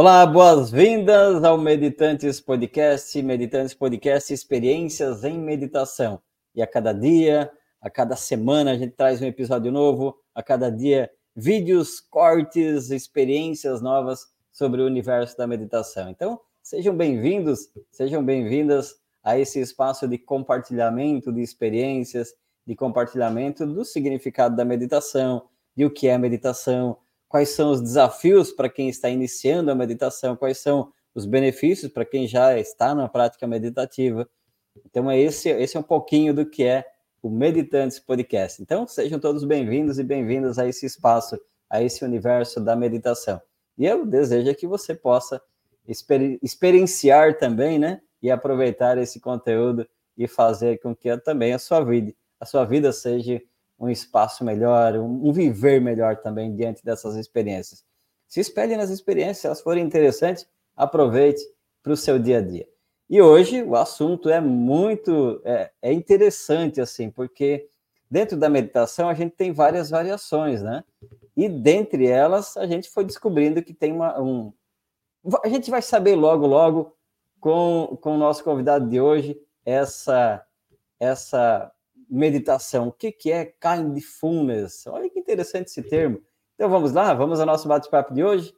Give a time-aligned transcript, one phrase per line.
[0.00, 6.22] Olá, boas-vindas ao Meditantes Podcast, Meditantes Podcast Experiências em Meditação.
[6.54, 10.70] E a cada dia, a cada semana a gente traz um episódio novo, a cada
[10.70, 14.20] dia vídeos, cortes, experiências novas
[14.52, 16.08] sobre o universo da meditação.
[16.08, 22.32] Então, sejam bem-vindos, sejam bem-vindas a esse espaço de compartilhamento de experiências,
[22.64, 26.98] de compartilhamento do significado da meditação, de o que é meditação,
[27.28, 32.04] quais são os desafios para quem está iniciando a meditação, quais são os benefícios para
[32.04, 34.28] quem já está na prática meditativa.
[34.86, 36.84] Então, é esse, esse é um pouquinho do que é
[37.22, 38.62] o Meditantes Podcast.
[38.62, 41.38] Então, sejam todos bem-vindos e bem-vindas a esse espaço,
[41.68, 43.40] a esse universo da meditação.
[43.76, 45.42] E eu desejo que você possa
[45.86, 48.00] exper experienciar também, né?
[48.22, 49.86] E aproveitar esse conteúdo
[50.16, 53.40] e fazer com que também a sua vida, a sua vida seja
[53.78, 57.84] um espaço melhor, um, viver melhor também diante dessas experiências.
[58.26, 60.46] Se espelhe nas experiências, se elas forem interessantes,
[60.76, 61.42] aproveite
[61.82, 62.68] para o seu dia a dia.
[63.08, 67.68] E hoje o assunto é muito é, é, interessante assim, porque
[68.10, 70.84] dentro da meditação a gente tem várias variações, né?
[71.34, 74.52] E dentre elas a gente foi descobrindo que tem uma, um,
[75.42, 76.94] a gente vai saber logo logo
[77.40, 80.44] com, com o nosso convidado de hoje essa
[81.00, 81.72] essa
[82.08, 82.88] meditação.
[82.88, 84.86] O que, que é kindfulness?
[84.86, 86.22] Olha que interessante esse termo.
[86.54, 88.54] Então vamos lá, vamos ao nosso bate-papo de hoje.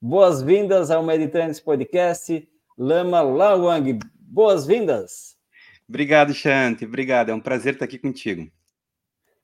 [0.00, 3.98] Boas-vindas ao Meditantes Podcast, Lama Lawang.
[4.18, 5.36] Boas-vindas.
[5.88, 6.84] Obrigado, Shanti.
[6.84, 7.30] Obrigado.
[7.30, 8.50] É um prazer estar aqui contigo.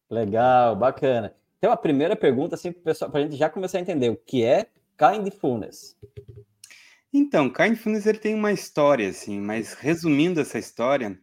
[0.09, 1.35] Legal, bacana.
[1.59, 4.67] Então, a primeira pergunta, assim, para a gente já começar a entender o que é
[4.99, 5.97] kindfulness.
[7.13, 11.19] Então, kindfulness ele tem uma história, assim, mas resumindo essa história,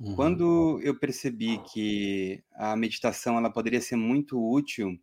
[0.00, 0.16] Uhum.
[0.16, 4.98] Quando eu percebi que a meditação ela poderia ser muito útil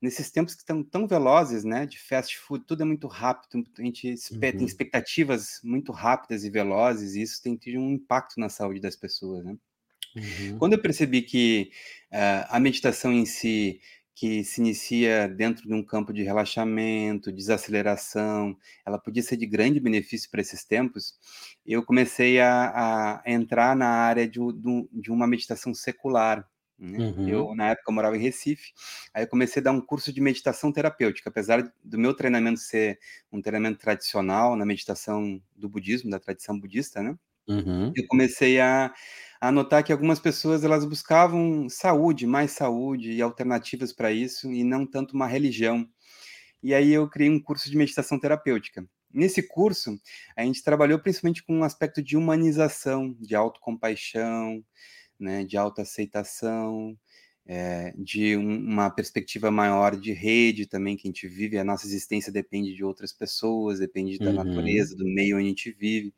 [0.00, 3.82] nesses tempos que estão tão velozes, né, de fast food, tudo é muito rápido, a
[3.82, 4.40] gente uhum.
[4.40, 8.94] tem expectativas muito rápidas e velozes, e isso tem tido um impacto na saúde das
[8.94, 9.56] pessoas, né?
[10.16, 10.58] Uhum.
[10.58, 11.70] Quando eu percebi que
[12.12, 13.80] uh, a meditação em si
[14.18, 19.78] que se inicia dentro de um campo de relaxamento, desaceleração, ela podia ser de grande
[19.78, 21.16] benefício para esses tempos,
[21.64, 24.40] eu comecei a, a entrar na área de,
[24.92, 26.44] de, uma meditação secular.
[26.76, 26.98] Né?
[26.98, 27.28] Uhum.
[27.28, 28.72] Eu, na época, eu morava em Recife,
[29.14, 32.98] aí eu comecei a dar um curso de meditação terapêutica, apesar do meu treinamento ser
[33.30, 37.16] um treinamento tradicional na meditação do budismo, da tradição budista, né?
[37.48, 37.92] Uhum.
[37.96, 38.92] Eu comecei a,
[39.40, 44.64] a notar que algumas pessoas elas buscavam saúde, mais saúde e alternativas para isso, e
[44.64, 45.88] não tanto uma religião.
[46.62, 48.86] E aí eu criei um curso de meditação terapêutica.
[49.12, 49.98] Nesse curso,
[50.36, 54.62] a gente trabalhou principalmente com um aspecto de humanização, de autocompaixão,
[55.18, 56.96] né, de autoaceitação,
[57.48, 61.58] é, de um, uma perspectiva maior de rede também que a gente vive.
[61.58, 64.44] A nossa existência depende de outras pessoas, depende da uhum.
[64.44, 66.12] natureza, do meio onde a gente vive.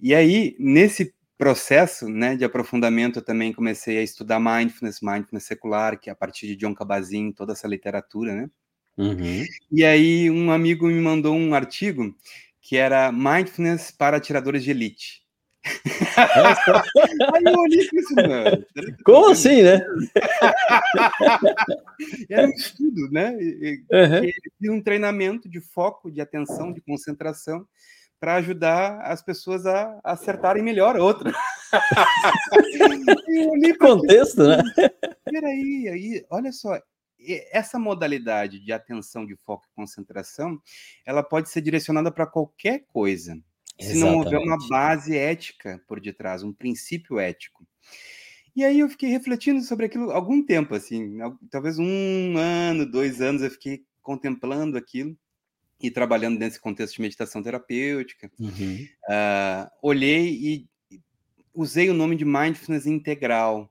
[0.00, 6.00] E aí, nesse processo né, de aprofundamento, eu também comecei a estudar mindfulness, mindfulness secular,
[6.00, 8.50] que é a partir de John Kabat-Zinn, toda essa literatura, né?
[8.96, 9.44] Uhum.
[9.72, 12.14] E aí um amigo me mandou um artigo
[12.60, 15.23] que era Mindfulness para atiradores de elite.
[17.34, 18.64] Aí eu olhei e isso, mano.
[19.04, 19.80] Como assim, né?
[22.28, 23.36] era um estudo, né?
[24.62, 24.76] Uhum.
[24.76, 27.66] Um treinamento de foco, de atenção, de concentração
[28.20, 31.32] para ajudar as pessoas a acertarem melhor a outra.
[33.60, 34.62] que contexto, né?
[35.24, 36.80] Peraí, aí, olha só,
[37.52, 40.58] essa modalidade de atenção, de foco e concentração,
[41.04, 43.38] ela pode ser direcionada para qualquer coisa,
[43.80, 47.66] se não houver uma base ética por detrás, um princípio ético.
[48.54, 51.18] E aí eu fiquei refletindo sobre aquilo algum tempo, assim,
[51.50, 55.16] talvez um ano, dois anos, eu fiquei contemplando aquilo
[55.80, 58.30] e trabalhando nesse contexto de meditação terapêutica.
[58.38, 58.86] Uhum.
[59.08, 60.68] Uh, olhei e
[61.52, 63.70] usei o nome de mindfulness integral,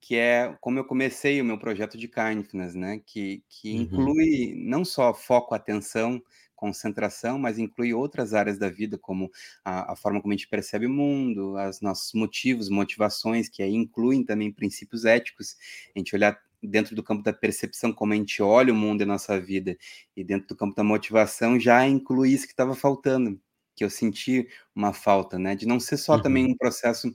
[0.00, 3.00] que é como eu comecei o meu projeto de kindness, né?
[3.06, 3.82] Que, que uhum.
[3.82, 6.22] inclui não só foco, atenção,
[6.54, 9.30] concentração, mas inclui outras áreas da vida, como
[9.64, 13.74] a, a, forma como a gente percebe o mundo, os nossos motivos, motivações, que aí
[13.74, 15.56] incluem também princípios éticos.
[15.94, 19.04] A gente olhar dentro do campo da percepção, como a gente olha o mundo e
[19.04, 19.76] a nossa vida,
[20.16, 23.40] e dentro do campo da motivação já inclui isso que estava faltando,
[23.74, 25.54] que eu senti uma falta, né?
[25.54, 26.22] De não ser só uhum.
[26.22, 27.14] também um processo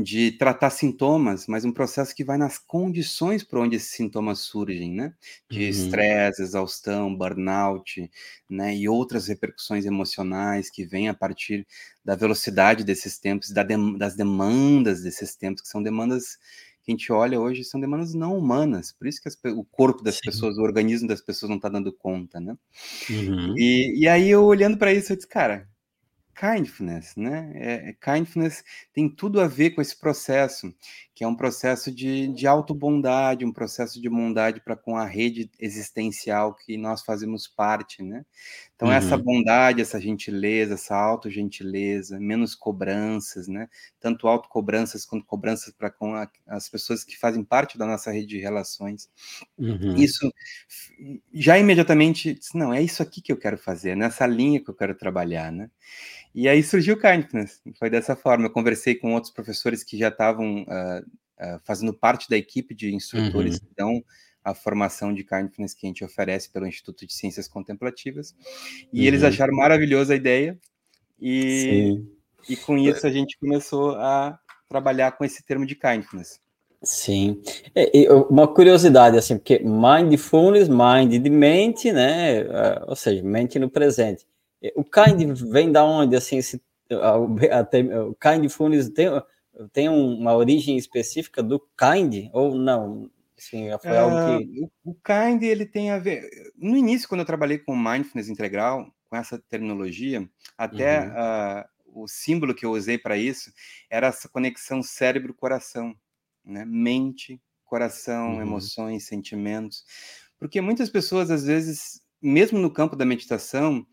[0.00, 4.94] de tratar sintomas, mas um processo que vai nas condições por onde esses sintomas surgem,
[4.94, 5.12] né?
[5.50, 5.68] De uhum.
[5.68, 8.08] estresse, exaustão, burnout,
[8.48, 8.76] né?
[8.76, 11.66] E outras repercussões emocionais que vêm a partir
[12.04, 16.38] da velocidade desses tempos, da das demandas desses tempos, que são demandas
[16.84, 20.02] que a gente olha hoje são demandas não humanas, por isso que as, o corpo
[20.02, 20.20] das Sim.
[20.26, 22.56] pessoas, o organismo das pessoas não está dando conta, né?
[23.10, 23.54] Uhum.
[23.58, 25.68] E, e aí eu olhando para isso, eu disse, cara,
[26.38, 27.50] kindness, né?
[27.54, 28.62] É, é, kindness
[28.92, 30.72] tem tudo a ver com esse processo,
[31.12, 35.50] que é um processo de, de auto-bondade, um processo de bondade para com a rede
[35.58, 38.24] existencial que nós fazemos parte, né?
[38.76, 38.94] Então, uhum.
[38.94, 43.68] essa bondade, essa gentileza, essa auto-gentileza, menos cobranças, né?
[43.98, 48.28] Tanto auto-cobranças quanto cobranças para com a, as pessoas que fazem parte da nossa rede
[48.28, 49.10] de relações.
[49.58, 49.96] Uhum.
[49.96, 50.32] Isso
[51.34, 54.94] já imediatamente, não, é isso aqui que eu quero fazer, nessa linha que eu quero
[54.94, 55.68] trabalhar, né?
[56.38, 58.46] E aí surgiu o Kindness, foi dessa forma.
[58.46, 62.94] Eu conversei com outros professores que já estavam uh, uh, fazendo parte da equipe de
[62.94, 63.60] instrutores uhum.
[63.60, 64.04] que dão
[64.44, 68.36] a formação de Kindness que a gente oferece pelo Instituto de Ciências Contemplativas.
[68.92, 69.06] E uhum.
[69.08, 70.56] eles acharam maravilhosa a ideia,
[71.20, 72.00] e,
[72.48, 74.38] e com isso a gente começou a
[74.68, 76.38] trabalhar com esse termo de Kindness.
[76.84, 77.42] Sim.
[77.74, 82.42] É, uma curiosidade, assim, porque mindfulness, mind de mente, né?
[82.42, 84.24] Ah, ou seja, mente no presente.
[84.74, 86.60] O kind vem da onde, assim, se,
[87.52, 89.08] até, o kindfulness tem,
[89.72, 93.10] tem uma origem específica do kind ou não?
[93.36, 94.60] Sim, foi uh, algo que...
[94.84, 96.28] O, o kind, ele tem a ver...
[96.56, 102.00] No início, quando eu trabalhei com mindfulness integral, com essa terminologia, até uhum.
[102.00, 103.52] uh, o símbolo que eu usei para isso
[103.88, 105.94] era essa conexão cérebro-coração,
[106.44, 106.64] né?
[106.64, 108.42] Mente, coração, uhum.
[108.42, 109.84] emoções, sentimentos.
[110.38, 113.86] Porque muitas pessoas, às vezes, mesmo no campo da meditação,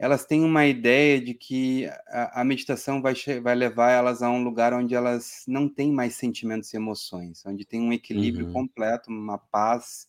[0.00, 3.12] elas têm uma ideia de que a, a, meditação vai,
[3.42, 7.66] vai levar elas a um lugar onde elas não têm mais sentimentos e emoções, onde
[7.66, 8.52] tem um equilíbrio uhum.
[8.54, 10.08] completo, uma paz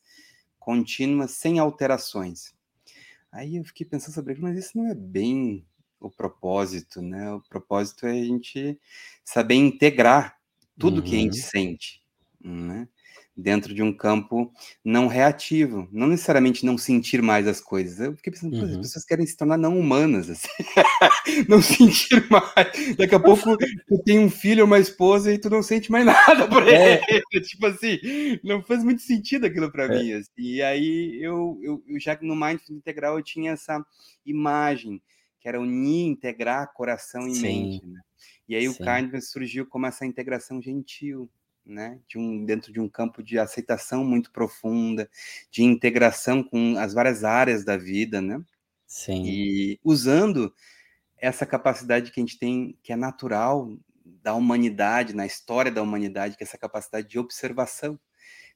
[0.58, 2.54] contínua, sem alterações.
[3.34, 5.66] Aí eu fiquei pensando sobre isso, mas isso não é bem
[6.00, 7.30] o propósito, né?
[7.34, 8.80] O propósito é a gente
[9.26, 10.38] saber integrar
[10.80, 11.04] tudo uhum.
[11.04, 11.48] que a gente uhum.
[11.50, 12.02] sente,
[12.40, 12.88] né?
[13.42, 14.52] Dentro de um campo
[14.86, 18.00] não reativo, não necessariamente não sentir mais as coisas.
[18.00, 18.66] Eu fiquei pensando, uhum.
[18.66, 20.48] as pessoas querem se tornar não humanas, assim.
[21.50, 22.96] não sentir mais.
[22.96, 26.06] Daqui a pouco tu tem um filho ou uma esposa e tu não sente mais
[26.06, 27.02] nada por é.
[27.10, 27.42] ele.
[27.42, 28.00] Tipo assim,
[28.44, 29.90] não faz muito sentido aquilo para é.
[29.90, 30.14] mim.
[30.14, 30.30] Assim.
[30.38, 33.84] E aí eu, eu, eu, já que no Mindfulness Integral eu tinha essa
[34.26, 35.02] imagem
[35.40, 37.42] que era unir, integrar coração e Sim.
[37.42, 37.86] mente.
[37.88, 38.00] Né?
[38.48, 38.70] E aí Sim.
[38.70, 41.30] o Kindness surgiu como essa integração gentil
[41.66, 45.10] né, de um, dentro de um campo de aceitação muito profunda,
[45.50, 48.42] de integração com as várias áreas da vida, né?
[48.88, 49.24] Sim.
[49.26, 50.54] E usando
[51.18, 53.72] essa capacidade que a gente tem, que é natural
[54.04, 58.00] da humanidade, na história da humanidade, que é essa capacidade de observação.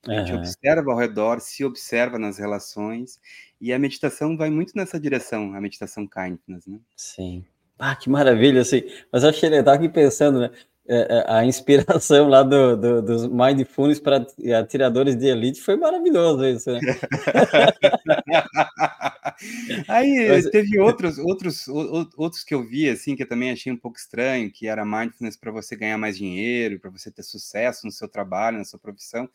[0.08, 0.40] A gente uhum.
[0.40, 3.20] observa ao redor, se observa nas relações,
[3.60, 6.80] e a meditação vai muito nessa direção, a meditação kindness, né?
[6.96, 7.44] Sim.
[7.78, 8.84] Ah, que maravilha, assim.
[9.12, 10.52] Mas eu achei legal aqui pensando, né?
[10.88, 14.24] É, é, a inspiração lá do, do, dos Mindfulness para
[14.60, 16.80] atiradores de elite foi maravilhoso isso, né?
[19.88, 20.48] Aí Mas...
[20.52, 24.52] teve outros, outros, outros que eu vi assim que eu também achei um pouco estranho,
[24.52, 28.60] que era mindfulness para você ganhar mais dinheiro, para você ter sucesso no seu trabalho,
[28.60, 29.28] na sua profissão,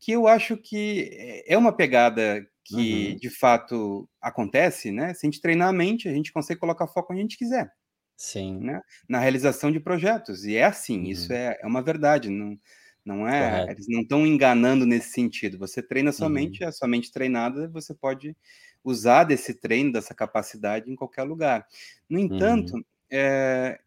[0.00, 3.16] que eu acho que é uma pegada que uhum.
[3.18, 5.14] de fato acontece, né?
[5.14, 7.72] Se a gente treinar a mente, a gente consegue colocar foco onde a gente quiser.
[8.22, 8.60] Sim.
[8.60, 8.80] Né?
[9.08, 10.44] Na realização de projetos.
[10.44, 11.10] E é assim, uhum.
[11.10, 12.30] isso é, é uma verdade.
[12.30, 12.56] Não,
[13.04, 13.50] não é.
[13.50, 13.72] Correto.
[13.72, 15.58] Eles não estão enganando nesse sentido.
[15.58, 16.34] Você treina uhum.
[16.34, 18.36] mente, a sua mente treinada, você pode
[18.84, 21.66] usar desse treino, dessa capacidade em qualquer lugar.
[22.08, 22.84] No entanto, uhum.
[23.10, 23.80] é,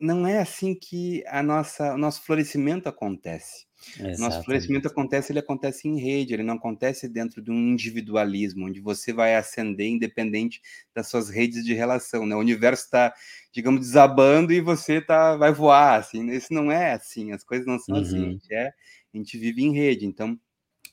[0.00, 3.66] não é assim que a nossa, o nosso florescimento acontece.
[3.94, 4.20] Exatamente.
[4.20, 8.80] Nosso florescimento acontece, ele acontece em rede, ele não acontece dentro de um individualismo, onde
[8.80, 10.60] você vai ascender independente
[10.94, 12.34] das suas redes de relação, né?
[12.34, 13.14] O universo está,
[13.52, 17.78] digamos, desabando e você tá, vai voar, assim, isso não é assim, as coisas não
[17.78, 18.22] são assim, uhum.
[18.22, 18.72] assim, a gente, é,
[19.14, 20.38] a gente vive em rede, então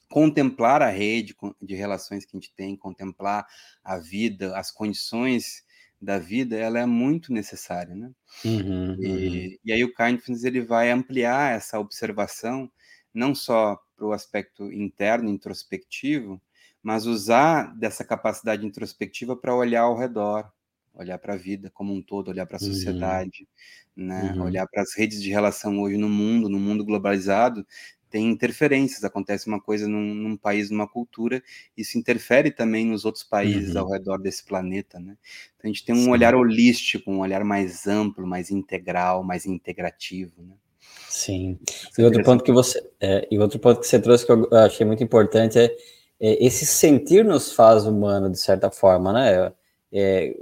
[0.08, 3.46] contemplar a rede de relações que a gente tem, contemplar
[3.84, 5.64] a vida, as condições
[6.02, 8.12] da vida, ela é muito necessária, né?
[8.44, 9.58] Uhum, e, uhum.
[9.66, 12.70] e, aí o Kindness ele vai ampliar essa observação
[13.14, 16.42] não só para o aspecto interno, introspectivo,
[16.84, 20.52] mas usar dessa capacidade introspectiva para olhar ao redor,
[20.94, 22.68] olhar para a vida como um todo, olhar para a uhum.
[22.68, 23.48] sociedade,
[23.96, 24.06] uhum.
[24.06, 24.34] né?
[24.36, 24.44] Uhum.
[24.44, 27.66] olhar para as redes de relação hoje no mundo, no mundo globalizado,
[28.15, 31.43] tem interferências, acontece uma coisa num, num, país, numa cultura,
[31.75, 33.81] isso interfere também nos outros países uhum.
[33.81, 35.17] ao redor desse planeta, né?
[35.57, 36.12] Então a gente tem um Sim.
[36.12, 40.53] olhar holístico, um olhar mais amplo, mais integral, mais integrativo, né?
[41.10, 41.60] Sim.
[42.00, 44.86] E outro ponto que você, é, e outro ponto que você trouxe que eu achei
[44.86, 45.75] muito importante é,
[46.17, 49.51] é esse sentir nos faz humano de certa forma, né?
[49.91, 50.34] É,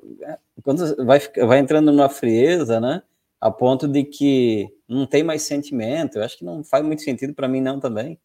[0.61, 3.01] quando vai, vai entrando numa frieza, né?
[3.41, 6.17] A ponto de que não tem mais sentimento.
[6.17, 8.19] Eu acho que não faz muito sentido para mim, não, também.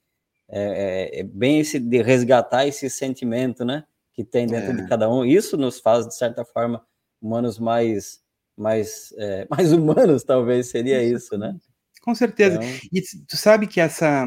[0.48, 3.84] É, é, é, bem esse de resgatar esse sentimento, né?
[4.14, 4.74] Que tem dentro é.
[4.74, 5.24] de cada um.
[5.24, 6.82] Isso nos faz, de certa forma,
[7.20, 8.20] humanos mais,
[8.56, 11.54] mais, é, mais humanos, talvez seria isso, né?
[12.00, 12.56] Com certeza.
[12.56, 12.88] Então...
[12.92, 14.26] E tu sabe que essa,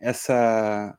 [0.00, 0.98] essa,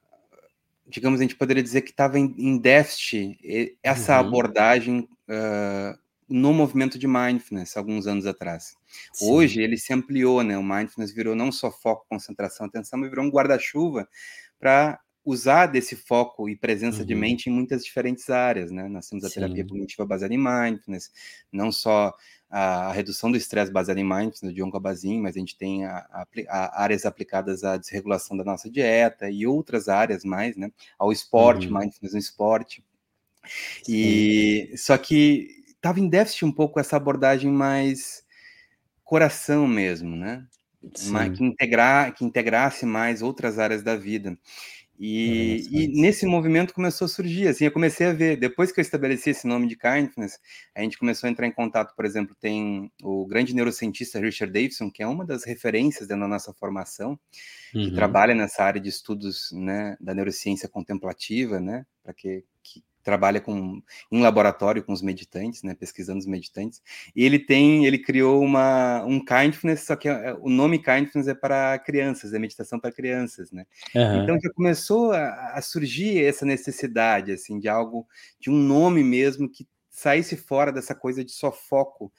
[0.88, 4.27] digamos, a gente poderia dizer que estava em, em, déficit essa uhum.
[4.27, 8.75] abordagem uh, no movimento de mindfulness alguns anos atrás.
[9.13, 9.32] Sim.
[9.32, 10.58] Hoje ele se ampliou, né?
[10.58, 14.08] O mindfulness virou não só foco, concentração, atenção, mas virou um guarda-chuva
[14.60, 17.05] para usar desse foco e presença uhum.
[17.05, 18.88] de mente em muitas diferentes áreas, né?
[18.88, 19.36] Nós temos a Sim.
[19.36, 21.12] terapia cognitiva baseada em mindfulness,
[21.51, 22.13] não só
[22.50, 26.05] a, redução do estresse baseada em mindfulness, de John Kabat-Zinn, mas a gente tem a,
[26.48, 30.72] a, áreas aplicadas à desregulação da nossa dieta e outras áreas mais, né?
[30.98, 31.79] Ao esporte, uhum.
[31.79, 32.84] mindfulness no esporte.
[33.88, 34.77] E Sim.
[34.77, 35.54] só que
[35.86, 38.25] estava em déficit um pouco essa abordagem mais
[39.04, 40.46] coração mesmo, né?
[41.30, 44.38] que, integrar, que integrasse mais outras áreas da vida.
[44.98, 48.80] E, é, e, nesse movimento começou a surgir, assim, eu comecei a ver, depois que
[48.80, 50.39] eu estabeleci esse nome de kindness,
[50.74, 54.89] a gente começou a entrar em contato, por exemplo, tem o grande neurocientista Richard Davidson,
[54.89, 57.20] que é uma das referências dentro da nossa formação,
[57.74, 57.86] uhum.
[57.86, 63.39] que trabalha nessa área de estudos, né, da neurociência contemplativa, né, para que, que trabalha
[63.39, 63.81] com
[64.12, 66.81] em laboratório com os meditantes, né, pesquisando os meditantes.
[67.15, 71.35] E ele tem, ele criou uma um kindness, só que é, o nome kindness é
[71.35, 73.65] para crianças, é meditação para crianças, né?
[73.93, 74.24] Uhum.
[74.24, 78.07] Então já começou a, a, surgir essa necessidade assim de algo
[78.39, 82.12] de um nome mesmo que saísse fora dessa coisa de só foco,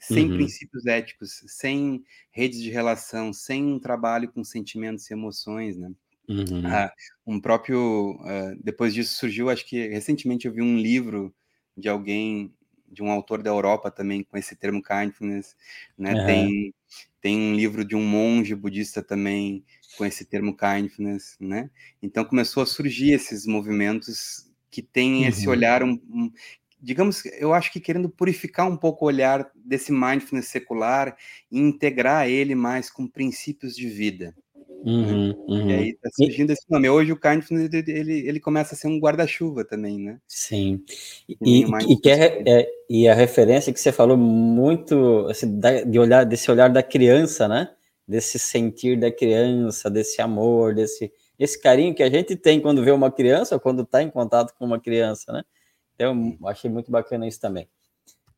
[0.00, 0.36] sem uhum.
[0.36, 5.90] princípios éticos, sem redes de relação, sem um trabalho com sentimentos e emoções, né?
[6.28, 6.62] Uhum.
[6.66, 6.92] Ah,
[7.26, 8.12] um próprio.
[8.20, 11.34] Uh, depois disso surgiu, acho que recentemente eu vi um livro
[11.76, 12.52] de alguém,
[12.88, 15.56] de um autor da Europa também, com esse termo kindness.
[15.98, 16.14] Né?
[16.14, 16.26] Uhum.
[16.26, 16.74] Tem,
[17.20, 19.64] tem um livro de um monge budista também
[19.96, 21.36] com esse termo kindness.
[21.38, 21.70] Né?
[22.02, 25.28] Então começou a surgir esses movimentos que têm uhum.
[25.28, 26.32] esse olhar um, um,
[26.80, 31.16] digamos, eu acho que querendo purificar um pouco o olhar desse mindfulness secular
[31.50, 34.34] e integrar ele mais com princípios de vida.
[34.84, 35.70] Uhum, uhum.
[35.70, 36.90] E aí tá surgindo esse nome.
[36.90, 40.20] Hoje o Kindness ele, ele começa a ser um guarda-chuva também, né?
[40.28, 40.84] Sim.
[41.26, 45.98] E, e, e, que é, é, e a referência que você falou muito assim, de
[45.98, 47.70] olhar, desse olhar da criança, né?
[48.06, 52.90] Desse sentir da criança, desse amor, desse esse carinho que a gente tem quando vê
[52.92, 55.42] uma criança ou quando está em contato com uma criança, né?
[55.94, 57.68] Então, achei muito bacana isso também.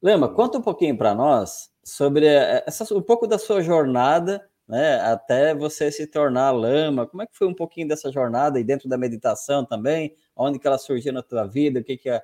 [0.00, 5.00] Lema, conta um pouquinho para nós sobre eh, essa, um pouco da sua jornada né,
[5.00, 7.06] até você se tornar lama.
[7.06, 10.14] Como é que foi um pouquinho dessa jornada e dentro da meditação também?
[10.35, 11.80] Onde que ela surgiu na tua vida?
[11.80, 12.23] O que que é,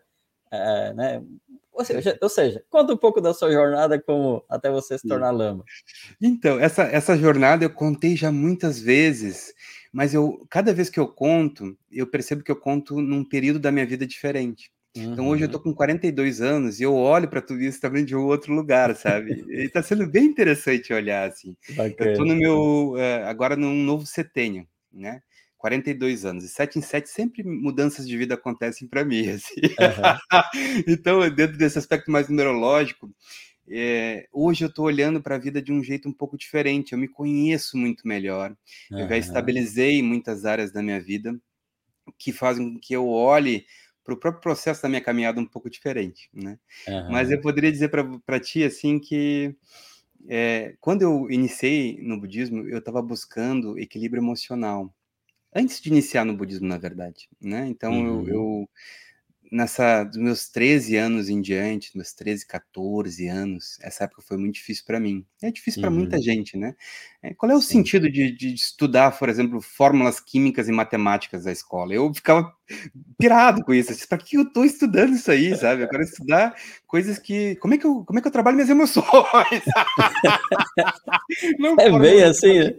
[0.50, 1.22] é né?
[1.72, 5.30] Ou seja, ou seja, conta um pouco da sua jornada como até você se tornar
[5.30, 5.64] lama.
[6.20, 9.54] Então, essa, essa jornada eu contei já muitas vezes,
[9.92, 13.72] mas eu cada vez que eu conto, eu percebo que eu conto num período da
[13.72, 14.71] minha vida diferente.
[14.96, 15.12] Uhum.
[15.12, 18.14] Então hoje eu tô com 42 anos e eu olho para tudo isso também de
[18.14, 19.44] um outro lugar, sabe?
[19.48, 21.56] e tá sendo bem interessante olhar assim.
[21.70, 22.10] Bacana.
[22.10, 25.22] Eu tô no meu uh, agora num novo setênio, né?
[25.62, 26.44] 42 anos.
[26.44, 29.60] E 7 em 7 sempre mudanças de vida acontecem para mim, assim.
[29.60, 30.82] Uhum.
[30.88, 33.08] então, dentro desse aspecto mais numerológico,
[33.68, 36.92] é, hoje eu estou olhando para a vida de um jeito um pouco diferente.
[36.92, 38.54] Eu me conheço muito melhor.
[38.90, 38.98] Uhum.
[38.98, 41.38] Eu já estabilizei muitas áreas da minha vida
[42.18, 43.64] que fazem com que eu olhe
[44.04, 46.58] para o próprio processo da minha caminhada um pouco diferente, né?
[46.88, 47.10] Uhum.
[47.10, 47.90] Mas eu poderia dizer
[48.24, 49.54] para ti assim que
[50.28, 54.92] é, quando eu iniciei no budismo, eu estava buscando equilíbrio emocional.
[55.54, 57.66] Antes de iniciar no budismo, na verdade, né?
[57.68, 58.26] Então uhum.
[58.26, 58.70] eu, eu
[59.52, 64.54] nessa dos meus 13 anos em diante, meus 13, 14 anos, essa época foi muito
[64.54, 65.24] difícil para mim.
[65.42, 66.22] É difícil para muita uhum.
[66.22, 66.74] gente, né?
[67.22, 67.78] É, qual é o Sim.
[67.78, 71.94] sentido de, de, estudar, por exemplo, fórmulas químicas e matemáticas da escola?
[71.94, 72.52] Eu ficava
[73.18, 74.08] pirado com isso.
[74.08, 75.82] Para que eu estou estudando isso aí, sabe?
[75.82, 76.54] Eu quero estudar
[76.86, 77.56] coisas que.
[77.56, 79.04] Como é que eu, como é que eu trabalho minhas emoções?
[81.58, 82.58] Não, é bem assim.
[82.58, 82.74] Né?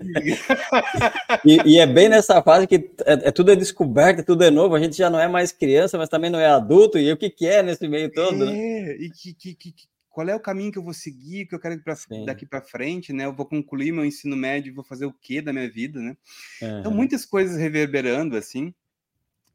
[1.46, 4.75] e, e, é bem nessa fase que é, é, tudo é descoberto, tudo é novo.
[4.75, 6.62] A gente já não é mais criança, mas também não é adulto.
[7.00, 8.46] E o que, que é nesse meio todo?
[8.46, 8.51] Né?
[8.51, 8.96] É, né?
[8.96, 9.74] e que, que, que,
[10.10, 13.12] qual é o caminho que eu vou seguir, que eu quero pra, daqui para frente,
[13.12, 13.25] né?
[13.25, 16.15] Eu vou concluir meu ensino médio, vou fazer o que da minha vida, né?
[16.62, 16.79] Uhum.
[16.79, 18.74] Então, muitas coisas reverberando, assim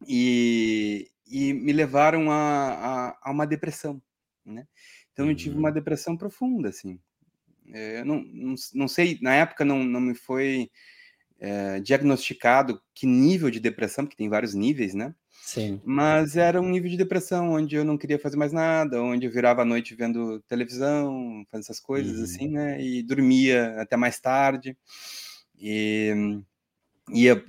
[0.07, 4.01] e, e me levaram a, a, a, uma depressão,
[4.45, 4.67] né?
[5.13, 5.75] Então eu tive uma uhum.
[5.75, 7.01] depressão profunda, assim.
[7.73, 10.71] É, eu não, não, não sei, na época não, não me foi
[11.39, 15.15] é, diagnosticado que nível de depressão, porque tem vários níveis, né?
[15.31, 15.81] Sim.
[15.85, 19.31] Mas era um nível de depressão onde eu não queria fazer mais nada, onde eu
[19.31, 22.25] virava a noite vendo televisão, fazendo essas coisas uhum.
[22.25, 22.83] assim, né?
[22.83, 24.77] E dormia até mais tarde.
[25.59, 26.43] E
[27.11, 27.43] ia,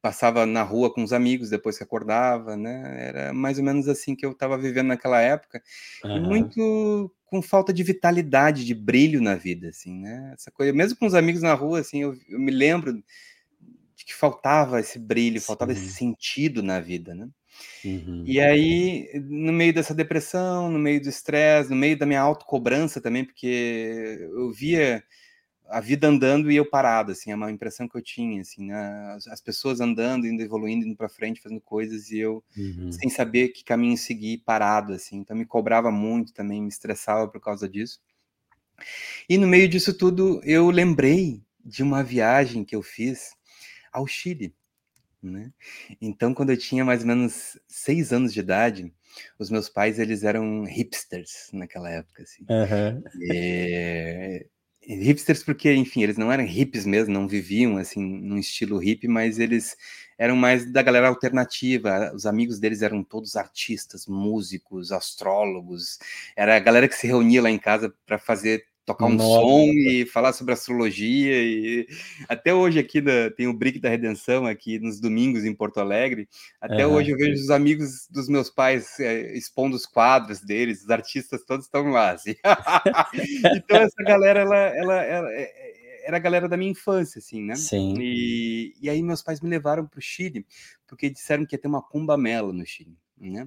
[0.00, 2.96] passava na rua com os amigos depois que acordava, né?
[3.08, 5.62] Era mais ou menos assim que eu estava vivendo naquela época,
[6.04, 6.22] uhum.
[6.22, 10.34] muito com falta de vitalidade, de brilho na vida, assim, né?
[10.34, 14.12] Essa coisa, mesmo com os amigos na rua, assim, eu, eu me lembro de que
[14.12, 15.46] faltava esse brilho, Sim.
[15.46, 17.26] faltava esse sentido na vida, né?
[17.82, 18.22] Uhum.
[18.26, 23.00] E aí, no meio dessa depressão, no meio do estresse, no meio da minha autocobrança
[23.00, 25.02] também, porque eu via
[25.72, 29.14] a vida andando e eu parado, assim, é uma impressão que eu tinha, assim, né?
[29.14, 32.92] as, as, pessoas andando, indo evoluindo, indo para frente, fazendo coisas e eu uhum.
[32.92, 37.40] sem saber que caminho seguir, parado, assim, então me cobrava muito também, me estressava por
[37.40, 38.00] causa disso.
[39.28, 43.32] E no meio disso tudo, eu lembrei de uma viagem que eu fiz
[43.92, 44.54] ao Chile,
[45.22, 45.52] né?
[46.00, 48.92] Então, quando eu tinha mais ou menos seis anos de idade,
[49.38, 52.44] os meus pais eles eram hipsters naquela época, assim.
[52.48, 53.02] Uhum.
[53.20, 54.46] E
[54.86, 59.38] hipsters porque, enfim, eles não eram hippies mesmo, não viviam assim num estilo hippie, mas
[59.38, 59.76] eles
[60.18, 62.12] eram mais da galera alternativa.
[62.14, 65.98] Os amigos deles eram todos artistas, músicos, astrólogos.
[66.36, 69.40] Era a galera que se reunia lá em casa para fazer tocar um Nossa.
[69.40, 71.86] som e falar sobre astrologia e
[72.28, 76.28] até hoje aqui da, tem o Brick da Redenção aqui nos domingos em Porto Alegre
[76.60, 80.90] até hoje eu vejo os amigos dos meus pais é, expondo os quadros deles os
[80.90, 82.34] artistas todos estão lá assim.
[83.56, 87.40] então essa galera ela, ela, ela, é, é, era a galera da minha infância assim
[87.40, 87.94] né Sim.
[88.00, 90.44] E, e aí meus pais me levaram para o Chile
[90.88, 93.46] porque disseram que ia ter uma cumbamela no Chile né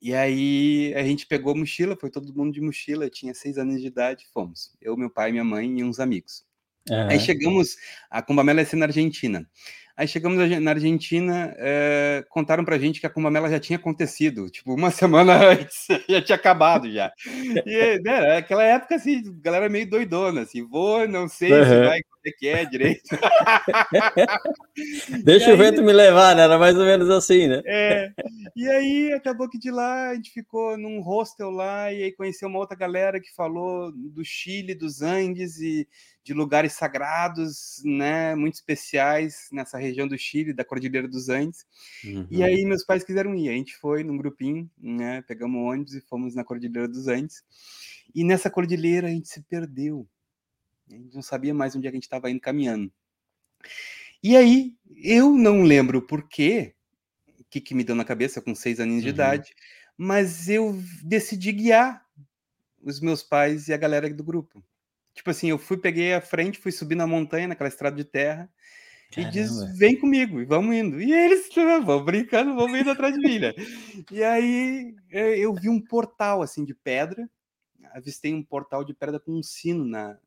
[0.00, 3.58] e aí a gente pegou a mochila, foi todo mundo de mochila, eu tinha seis
[3.58, 4.72] anos de idade, fomos.
[4.80, 6.44] Eu, meu pai, minha mãe e uns amigos.
[6.88, 7.08] Uhum.
[7.08, 7.76] Aí chegamos,
[8.10, 9.48] a Cumbamela é na Argentina.
[9.96, 14.74] Aí chegamos na Argentina, é, contaram pra gente que a Cumbamela já tinha acontecido, tipo,
[14.74, 17.10] uma semana antes, já tinha acabado já.
[17.64, 21.64] E, né, aquela época, assim, galera meio doidona, assim, vou, não sei uhum.
[21.64, 23.08] se vai, como é que é direito.
[25.24, 26.42] Deixa o vento me levar, né?
[26.42, 27.62] Era mais ou menos assim, né?
[27.64, 28.12] É,
[28.54, 32.50] e aí acabou que de lá a gente ficou num hostel lá, e aí conheceu
[32.50, 35.88] uma outra galera que falou do Chile, dos Andes, e
[36.26, 41.64] de lugares sagrados, né, muito especiais nessa região do Chile, da Cordilheira dos Andes.
[42.04, 42.26] Uhum.
[42.28, 46.00] E aí meus pais quiseram ir, a gente foi num grupinho, né, pegamos ônibus e
[46.00, 47.44] fomos na Cordilheira dos Andes.
[48.12, 50.04] E nessa cordilheira a gente se perdeu.
[50.90, 52.90] A gente não sabia mais onde é a gente estava indo caminhando.
[54.20, 56.74] E aí eu não lembro por quê,
[57.38, 59.10] o que, que me deu na cabeça com seis aninhos uhum.
[59.10, 59.54] de idade,
[59.96, 62.04] mas eu decidi guiar
[62.82, 64.60] os meus pais e a galera do grupo.
[65.16, 68.50] Tipo assim, eu fui, peguei a frente, fui subir na montanha, naquela estrada de terra,
[69.10, 69.28] Caramba.
[69.28, 71.00] e diz: vem comigo, e vamos indo.
[71.00, 71.48] E eles
[71.84, 73.54] vão brincando, vão indo atrás de mim, né?
[74.12, 77.28] E aí é, eu vi um portal assim de pedra,
[77.94, 80.18] avistei um portal de pedra com um sino na,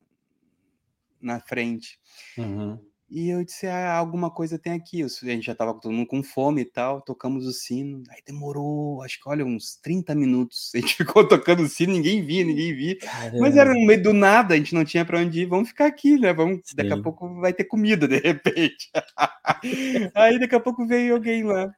[1.22, 2.00] na frente.
[2.36, 2.84] Uhum.
[3.12, 5.02] E eu disse, ah, alguma coisa tem aqui.
[5.02, 8.04] A gente já estava todo mundo com fome e tal, tocamos o sino.
[8.12, 10.72] Aí demorou, acho que, olha, uns 30 minutos.
[10.76, 13.00] A gente ficou tocando o sino, ninguém via, ninguém via.
[13.00, 13.40] Caramba.
[13.40, 15.46] Mas era no meio do nada, a gente não tinha para onde ir.
[15.48, 16.32] Vamos ficar aqui, né?
[16.34, 18.92] Vamos, daqui a pouco vai ter comida, de repente.
[20.14, 21.74] Aí daqui a pouco veio alguém lá.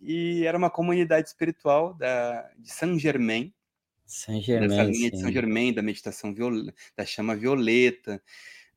[0.00, 3.52] E era uma comunidade espiritual da, de Saint Germain.
[4.06, 4.90] Saint Germain.
[4.90, 5.10] Linha sim.
[5.10, 8.20] de Saint Germain, da meditação violeta, da chama violeta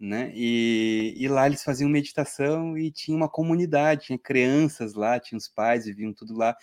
[0.03, 0.33] né?
[0.35, 5.47] E, e, lá eles faziam meditação e tinha uma comunidade, tinha crianças lá, tinha os
[5.47, 6.57] pais, viviam tudo lá.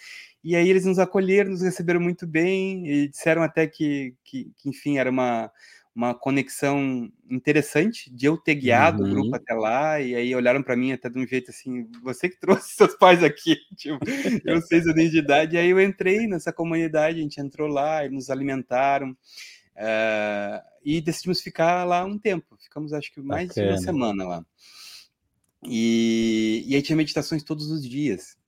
[0.45, 4.69] E aí eles nos acolheram, nos receberam muito bem e disseram até que, que, que
[4.69, 5.51] enfim, era uma,
[5.95, 9.09] uma conexão interessante de eu ter guiado uhum.
[9.09, 12.29] o grupo até lá, e aí olharam para mim até de um jeito assim, você
[12.29, 13.99] que trouxe seus pais aqui, tipo,
[14.45, 18.05] eu seis anos de idade, e aí eu entrei nessa comunidade, a gente entrou lá,
[18.05, 19.17] e nos alimentaram,
[19.81, 22.57] Uh, e decidimos ficar lá um tempo.
[22.59, 23.67] Ficamos, acho que, mais Bacana.
[23.67, 24.47] de uma semana lá.
[25.65, 28.39] E, e aí tinha meditações todos os dias.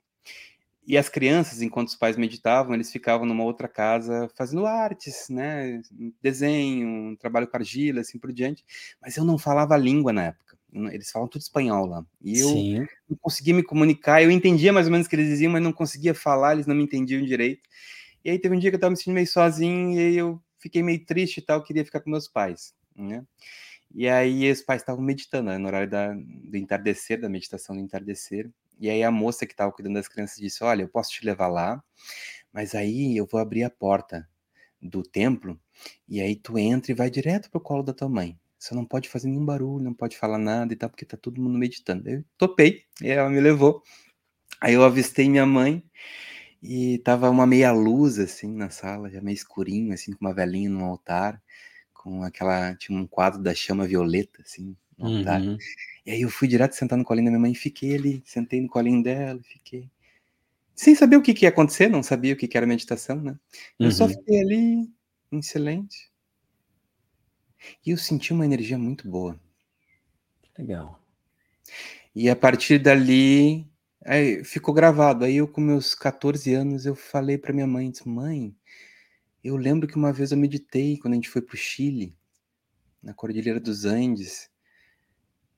[0.87, 5.81] E as crianças, enquanto os pais meditavam, eles ficavam numa outra casa fazendo artes, né?
[6.21, 8.65] Desenho, trabalho com argila, assim por diante.
[9.01, 10.59] Mas eu não falava a língua na época.
[10.91, 12.05] Eles falam tudo espanhol lá.
[12.21, 12.87] E eu Sim.
[13.09, 14.23] não conseguia me comunicar.
[14.23, 16.75] Eu entendia mais ou menos o que eles diziam, mas não conseguia falar, eles não
[16.75, 17.63] me entendiam direito.
[18.25, 20.41] E aí teve um dia que eu estava me sentindo meio sozinho, e aí eu
[20.63, 23.27] fiquei meio triste e tal, queria ficar com meus pais, né?
[23.95, 27.83] E aí os pais estavam meditando, né, no horário da, do entardecer, da meditação do
[27.83, 28.51] entardecer.
[28.81, 31.49] E aí a moça que estava cuidando das crianças disse: Olha, eu posso te levar
[31.49, 31.83] lá,
[32.53, 34.27] mas aí eu vou abrir a porta
[34.81, 35.61] do templo
[36.09, 38.39] e aí tu entra e vai direto pro colo da tua mãe.
[38.59, 41.41] Só não pode fazer nenhum barulho, não pode falar nada e tal, porque tá todo
[41.41, 42.09] mundo meditando.
[42.09, 43.83] Eu topei, e ela me levou.
[44.61, 45.83] Aí eu avistei minha mãe
[46.63, 50.71] e tava uma meia luz assim na sala, já meio escurinho, assim, com uma velhinha
[50.71, 51.43] no altar,
[51.93, 52.75] com aquela.
[52.77, 55.19] Tinha um quadro da chama violeta, assim, no uhum.
[55.19, 55.43] altar.
[56.07, 58.61] E aí eu fui direto sentar no colinho da minha mãe e fiquei ali, sentei
[58.61, 59.91] no colinho dela, fiquei.
[60.75, 63.37] Sem saber o que, que ia acontecer, não sabia o que, que era meditação, né?
[63.79, 63.93] Eu uhum.
[63.93, 64.91] só fiquei ali,
[65.33, 66.11] em silêncio.
[67.85, 69.39] E eu senti uma energia muito boa.
[70.59, 71.01] Legal.
[72.15, 73.67] E a partir dali,
[74.05, 75.25] Aí ficou gravado.
[75.25, 78.55] Aí eu, com meus 14 anos, eu falei para minha mãe, disse, mãe,
[79.43, 82.17] eu lembro que uma vez eu meditei quando a gente foi para o Chile,
[83.03, 84.51] na Cordilheira dos Andes,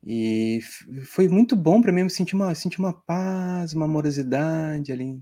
[0.06, 0.60] e
[1.06, 5.18] foi muito bom para mim, eu senti uma, senti uma paz, uma amorosidade ali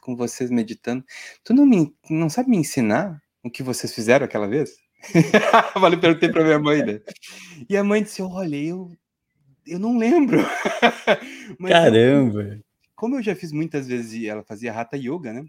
[0.00, 1.04] com vocês meditando.
[1.44, 4.76] Tu não, me, não sabe me ensinar o que vocês fizeram aquela vez?
[5.74, 7.00] Falei, perguntei para minha mãe, né?
[7.68, 8.90] E a mãe disse, olha, eu
[9.66, 10.38] eu não lembro.
[11.68, 12.42] Caramba!
[12.42, 12.60] Eu,
[12.94, 15.44] como eu já fiz muitas vezes, ela fazia Hatha Yoga, né?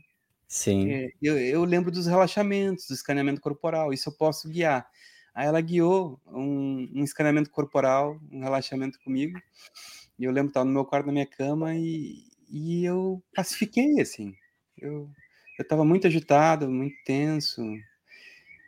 [0.47, 0.91] Sim.
[0.91, 4.87] É, eu, eu, lembro dos relaxamentos, do escaneamento corporal, isso eu posso guiar.
[5.33, 9.39] Aí ela guiou um, um escaneamento corporal, um relaxamento comigo,
[10.17, 14.33] e eu lembro estava no meu quarto, na minha cama, e, e eu pacifiquei, assim.
[14.77, 15.09] Eu
[15.59, 17.61] estava muito agitado, muito tenso,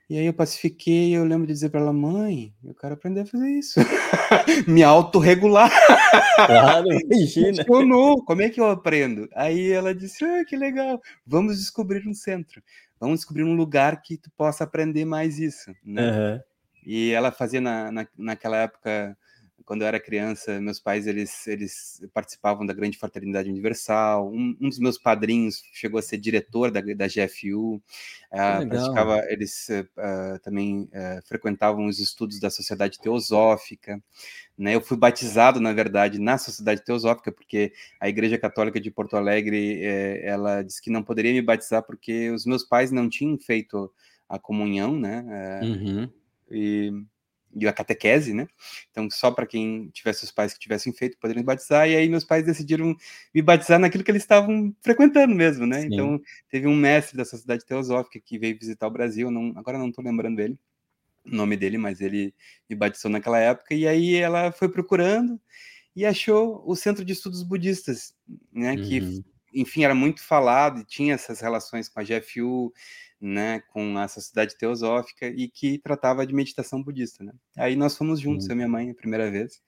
[0.09, 3.25] e aí eu pacifiquei, eu lembro de dizer para ela, mãe, eu quero aprender a
[3.25, 3.79] fazer isso.
[4.65, 5.69] Me autorregular.
[6.35, 7.65] Claro, imagina.
[7.65, 9.27] Funcionou, como é que eu aprendo?
[9.35, 12.63] Aí ela disse, ah, que legal, vamos descobrir um centro.
[12.99, 15.75] Vamos descobrir um lugar que tu possa aprender mais isso.
[15.83, 16.09] Né?
[16.09, 16.39] Uhum.
[16.85, 19.17] E ela fazia na, na, naquela época
[19.67, 24.31] quando eu era criança, meus pais eles, eles participavam da Grande Fraternidade Universal.
[24.31, 27.75] Um, um dos meus padrinhos chegou a ser diretor da, da GFU.
[27.75, 27.81] Uh,
[28.31, 34.01] ah, praticava, eles uh, também uh, frequentavam os estudos da Sociedade Teosófica.
[34.57, 34.73] Né?
[34.73, 39.83] Eu fui batizado, na verdade, na Sociedade Teosófica, porque a Igreja Católica de Porto Alegre
[39.83, 43.93] eh, ela disse que não poderia me batizar porque os meus pais não tinham feito
[44.29, 45.59] a comunhão, né?
[45.61, 46.09] Uhum.
[46.49, 46.91] E
[47.55, 48.47] e a catequese, né?
[48.91, 52.23] Então, só para quem tivesse os pais que tivessem feito poderiam batizar, e aí meus
[52.23, 52.95] pais decidiram
[53.33, 55.81] me batizar naquilo que eles estavam frequentando mesmo, né?
[55.81, 55.87] Sim.
[55.91, 59.89] Então, teve um mestre da Sociedade Teosófica que veio visitar o Brasil, não, agora não
[59.89, 60.59] estou lembrando dele,
[61.25, 62.33] o nome dele, mas ele
[62.69, 65.39] me batizou naquela época, e aí ela foi procurando
[65.95, 68.13] e achou o Centro de Estudos Budistas,
[68.53, 68.73] né?
[68.73, 68.83] Uhum.
[68.83, 72.71] Que, enfim, era muito falado, e tinha essas relações com a GFU,
[73.19, 77.33] né, com a Sociedade Teosófica e que tratava de meditação budista, né?
[77.57, 79.61] Aí nós fomos juntos, eu e minha mãe, a primeira vez.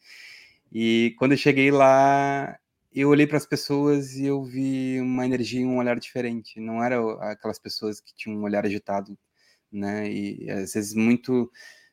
[0.71, 2.57] E quando eu cheguei lá,
[2.93, 6.59] eu olhei para as pessoas e eu vi uma energia e um olhar diferente.
[6.59, 9.17] Não eram aquelas pessoas que tinham um olhar agitado,
[9.71, 10.11] né?
[10.11, 11.51] E às vezes muito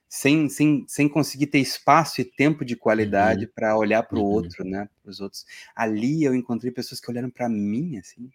[0.09, 3.51] sem, sem, sem conseguir ter espaço e tempo de qualidade uhum.
[3.55, 4.29] para olhar para o uhum.
[4.29, 4.89] outro, né?
[5.03, 5.45] Para os outros.
[5.75, 8.31] Ali eu encontrei pessoas que olharam para mim, assim.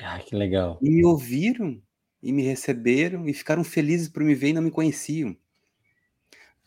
[0.00, 0.78] Ah, que legal.
[0.82, 1.80] E me ouviram
[2.26, 5.36] e me receberam e ficaram felizes por me ver e não me conheciam.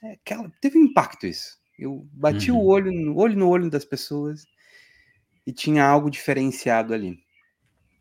[0.01, 1.59] É, aquela, teve um impacto isso.
[1.77, 2.59] Eu bati uhum.
[2.59, 4.45] o olho no olho no olho das pessoas
[5.45, 7.19] e tinha algo diferenciado ali.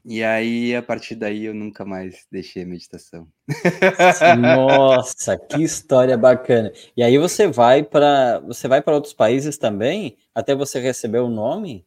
[0.04, 3.26] E aí, a partir daí, eu nunca mais deixei a meditação.
[4.38, 6.72] Nossa, que história bacana.
[6.96, 11.28] E aí você vai para você vai para outros países também, até você receber o
[11.28, 11.84] nome?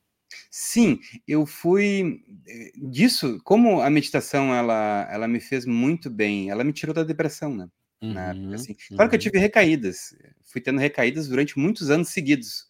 [0.49, 6.63] Sim, eu fui eh, disso, como a meditação ela, ela me fez muito bem, ela
[6.63, 7.67] me tirou da depressão, né?
[8.01, 8.75] Uhum, na época, assim.
[8.89, 9.09] Claro uhum.
[9.09, 9.23] que eu uhum.
[9.23, 12.65] tive recaídas, fui tendo recaídas durante muitos anos seguidos,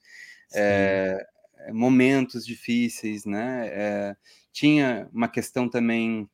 [0.54, 1.26] é,
[1.72, 3.68] momentos difíceis, né?
[3.72, 4.16] É,
[4.52, 6.30] tinha uma questão também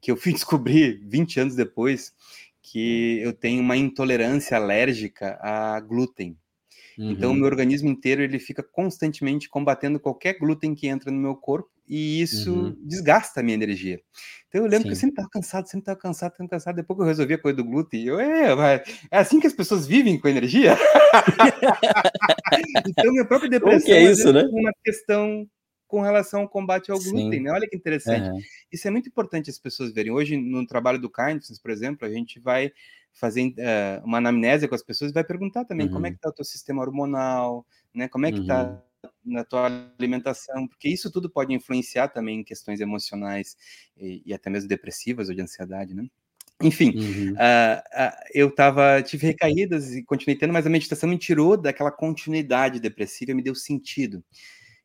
[0.00, 2.12] que eu fui descobrir 20 anos depois,
[2.62, 6.36] que eu tenho uma intolerância alérgica a glúten.
[6.98, 7.10] Uhum.
[7.10, 11.34] Então, o meu organismo inteiro ele fica constantemente combatendo qualquer glúten que entra no meu
[11.34, 12.76] corpo e isso uhum.
[12.82, 14.00] desgasta a minha energia.
[14.48, 14.88] Então, eu lembro Sim.
[14.88, 16.76] que eu sempre estava cansado, sempre estava cansado, sempre cansado.
[16.76, 19.86] Depois que eu resolvi a coisa do glúten, eu, é, é assim que as pessoas
[19.86, 20.76] vivem com energia?
[22.86, 24.42] então, minha própria depressão que é isso, né?
[24.42, 25.48] é uma questão
[25.90, 27.50] com relação ao combate ao glúten, né?
[27.50, 28.28] Olha que interessante.
[28.28, 28.38] Uhum.
[28.70, 30.12] Isso é muito importante as pessoas verem.
[30.12, 32.70] Hoje, no trabalho do Kindness, por exemplo, a gente vai
[33.12, 35.92] fazer uh, uma anamnésia com as pessoas, vai perguntar também uhum.
[35.92, 36.14] como é uhum.
[36.14, 38.08] que está o teu sistema hormonal, né?
[38.08, 39.10] Como é que está uhum.
[39.24, 39.66] na tua
[39.98, 43.56] alimentação, porque isso tudo pode influenciar também em questões emocionais
[43.96, 46.06] e, e até mesmo depressivas ou de ansiedade, né?
[46.62, 47.32] Enfim, uhum.
[47.32, 51.90] uh, uh, eu tava, tive recaídas e continuei tendo, mas a meditação me tirou daquela
[51.90, 54.22] continuidade depressiva e me deu sentido.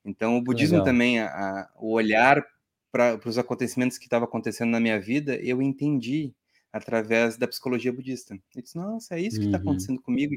[0.04, 0.86] Então, o budismo Legal.
[0.86, 2.42] também, a, a, o olhar
[2.92, 6.34] para os acontecimentos que estavam acontecendo na minha vida, eu entendi
[6.76, 8.38] através da psicologia budista.
[8.54, 9.64] Eu disse, nossa, é isso que está uhum.
[9.64, 10.36] acontecendo comigo.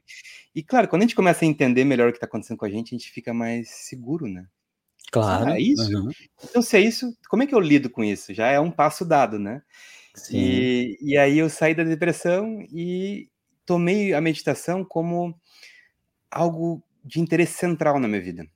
[0.55, 2.71] E, claro, quando a gente começa a entender melhor o que está acontecendo com a
[2.71, 4.47] gente, a gente fica mais seguro, né?
[5.11, 5.51] Claro.
[5.51, 5.91] Ah, é isso?
[5.93, 6.11] Uhum.
[6.45, 8.33] Então, se é isso, como é que eu lido com isso?
[8.33, 9.63] Já é um passo dado, né?
[10.15, 10.39] Sim.
[10.39, 13.29] E, e aí eu saí da depressão e
[13.67, 15.37] tomei a meditação como
[16.31, 18.47] algo de interesse central na minha vida.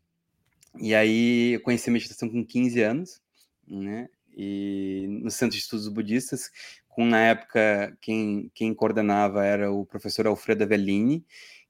[0.79, 3.21] E aí eu conheci a meditação com 15 anos,
[3.67, 4.09] né?
[4.37, 6.51] E no Centro de Estudos Budistas,
[6.93, 11.25] com na época quem, quem coordenava era o professor Alfredo Avellini,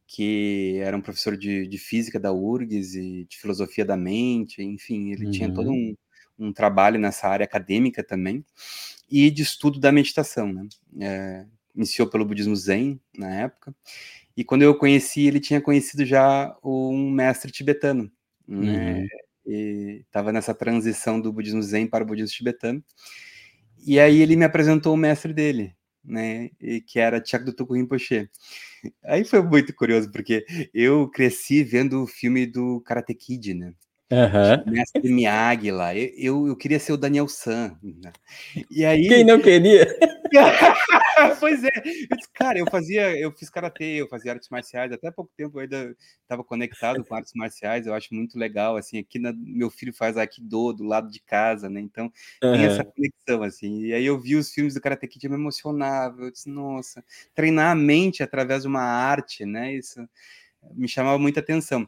[0.04, 5.12] que era um professor de, de física da URGS e de filosofia da mente, enfim,
[5.12, 5.30] ele uhum.
[5.30, 5.94] tinha todo uhum.
[6.38, 8.44] um, um trabalho nessa área acadêmica também,
[9.08, 10.66] e de estudo da meditação, né?
[11.00, 13.74] É, iniciou pelo budismo Zen na época,
[14.36, 18.10] e quando eu conheci, ele tinha conhecido já um mestre tibetano,
[18.46, 18.98] né?
[18.98, 19.06] Uhum.
[19.46, 22.82] E estava nessa transição do budismo Zen para o budismo tibetano.
[23.84, 26.50] E aí ele me apresentou o mestre dele, né?
[26.86, 28.28] Que era Tiago Tuku Rinpoche.
[29.04, 33.74] Aí foi muito curioso, porque eu cresci vendo o filme do Karate Kid, né?
[34.12, 34.72] Uhum.
[34.72, 35.96] Mestre Miyagi lá.
[35.96, 37.78] Eu, eu, eu, queria ser o Daniel San.
[37.82, 38.12] Né?
[38.70, 39.08] E aí...
[39.08, 39.86] Quem não queria?
[41.40, 41.70] pois é.
[42.10, 45.58] Eu disse, cara, eu fazia, eu fiz karatê, eu fazia artes marciais, até pouco tempo
[45.58, 49.70] eu ainda estava conectado com artes marciais, eu acho muito legal, assim, aqui na, meu
[49.70, 52.10] filho faz Aikido do lado de casa, né, então
[52.42, 52.52] uhum.
[52.52, 55.36] tem essa conexão, assim, e aí eu vi os filmes do Karate Kid, eu me
[55.36, 60.00] emocionava, eu disse, nossa, treinar a mente através de uma arte, né, isso
[60.74, 61.86] me chamava muita atenção.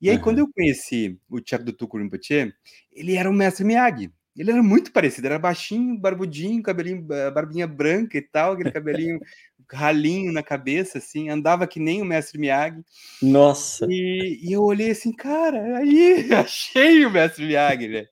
[0.00, 0.22] E aí, uhum.
[0.22, 2.52] quando eu conheci o Thiago do Tuku Rinpoche,
[2.92, 8.18] ele era o mestre Miyagi, ele era muito parecido, era baixinho, barbudinho, cabelinho, barbinha branca
[8.18, 9.18] e tal, aquele cabelinho
[9.72, 12.84] ralinho na cabeça, assim, andava que nem o mestre Miyagi.
[13.22, 13.86] Nossa!
[13.88, 18.06] E, e eu olhei assim, cara, aí achei o mestre Miyagi, né?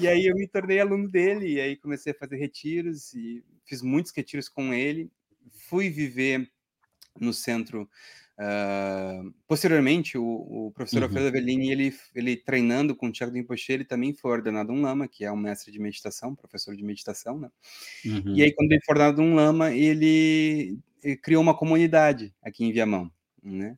[0.00, 3.82] E aí eu me tornei aluno dele, e aí comecei a fazer retiros, e fiz
[3.82, 5.10] muitos retiros com ele.
[5.68, 6.48] Fui viver
[7.20, 7.88] no centro
[8.38, 11.04] Uh, posteriormente, o, o professor uhum.
[11.04, 15.08] Alfredo Avellini, ele, ele treinando com o Tiago Rinpoche, ele também foi ordenado um lama,
[15.08, 17.48] que é um mestre de meditação, professor de meditação, né?
[18.04, 18.36] Uhum.
[18.36, 22.72] E aí, quando ele foi ordenado um lama, ele, ele criou uma comunidade aqui em
[22.72, 23.10] Viamão,
[23.42, 23.76] né?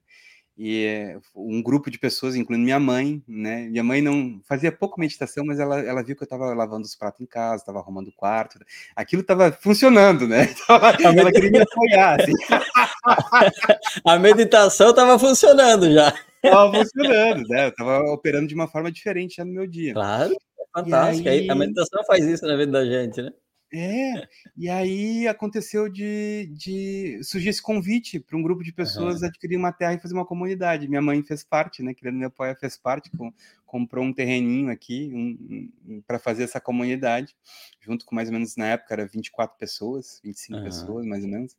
[0.58, 3.68] E é, um grupo de pessoas, incluindo minha mãe, né?
[3.68, 6.96] Minha mãe não fazia pouco meditação, mas ela, ela viu que eu estava lavando os
[6.96, 8.58] pratos em casa, estava arrumando o quarto,
[8.96, 10.48] aquilo estava funcionando, né?
[10.68, 10.76] Então,
[11.12, 12.20] ela, queria me apoiar.
[12.20, 12.32] Assim.
[14.04, 16.12] A meditação estava funcionando já.
[16.42, 17.68] Estava funcionando, né?
[17.68, 19.94] Estava operando de uma forma diferente já no meu dia.
[19.94, 20.36] Claro,
[20.74, 21.28] fantástico.
[21.28, 21.48] Aí...
[21.48, 23.30] A meditação faz isso na vida da gente, né?
[23.70, 24.26] É,
[24.56, 29.28] e aí aconteceu de, de surgir esse convite para um grupo de pessoas uhum.
[29.28, 30.88] adquirir uma terra e fazer uma comunidade.
[30.88, 31.92] Minha mãe fez parte, né?
[31.92, 33.30] Querendo meu pai fez parte, com,
[33.66, 37.36] comprou um terreninho aqui um, um, para fazer essa comunidade,
[37.80, 40.64] junto com mais ou menos na época era 24 pessoas, 25 uhum.
[40.64, 41.54] pessoas mais ou menos.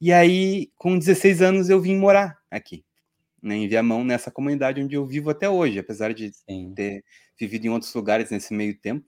[0.00, 2.84] E aí, com 16 anos, eu vim morar aqui,
[3.40, 6.74] né, em Viamão, nessa comunidade onde eu vivo até hoje, apesar de Sim.
[6.74, 7.04] ter
[7.38, 9.06] vivido em outros lugares nesse meio tempo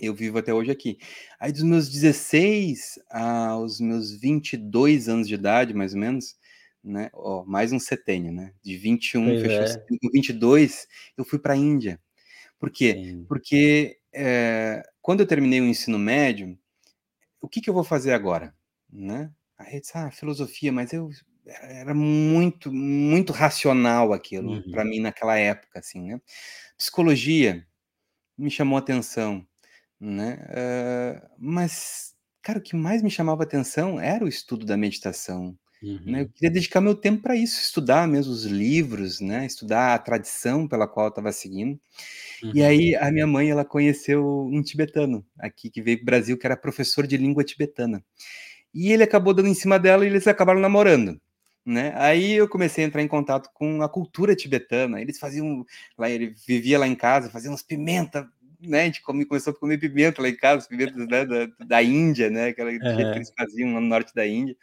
[0.00, 0.98] eu vivo até hoje aqui.
[1.38, 6.36] Aí dos meus 16 aos meus 22 anos de idade, mais ou menos,
[6.82, 7.10] né?
[7.12, 8.52] Ó, mais um setênio, né?
[8.62, 10.10] De 21, pois fechou é.
[10.12, 10.86] 22,
[11.16, 12.00] eu fui para a Índia.
[12.58, 12.94] Por quê?
[12.94, 13.24] Sim.
[13.28, 16.58] Porque é, quando eu terminei o ensino médio,
[17.40, 18.54] o que, que eu vou fazer agora?
[18.92, 19.30] Né?
[19.58, 21.10] Aí eu disse, ah, filosofia, mas eu
[21.46, 24.70] era muito, muito racional aquilo uhum.
[24.70, 26.20] para mim naquela época, assim, né?
[26.76, 27.66] Psicologia
[28.36, 29.46] me chamou a atenção
[30.00, 30.38] né?
[30.48, 35.56] Uh, mas, cara, o que mais me chamava atenção era o estudo da meditação.
[35.82, 36.00] Uhum.
[36.04, 36.20] Né?
[36.20, 36.30] Eu uhum.
[36.34, 39.46] queria dedicar meu tempo para isso, estudar mesmo os livros, né?
[39.46, 41.80] Estudar a tradição pela qual eu estava seguindo.
[42.42, 42.52] Uhum.
[42.54, 46.38] E aí a minha mãe ela conheceu um tibetano aqui que veio para o Brasil
[46.38, 48.04] que era professor de língua tibetana.
[48.72, 51.20] E ele acabou dando em cima dela e eles acabaram namorando.
[51.64, 51.92] Né?
[51.96, 55.00] Aí eu comecei a entrar em contato com a cultura tibetana.
[55.00, 55.64] Eles faziam
[55.96, 58.28] lá, ele vivia lá em casa, fazia umas pimenta
[58.62, 61.82] né, a gente come, começou a comer pimenta lá em casa, pimentas né, da, da
[61.82, 62.78] Índia, né, aquela uhum.
[62.78, 64.56] que eles faziam no norte da Índia.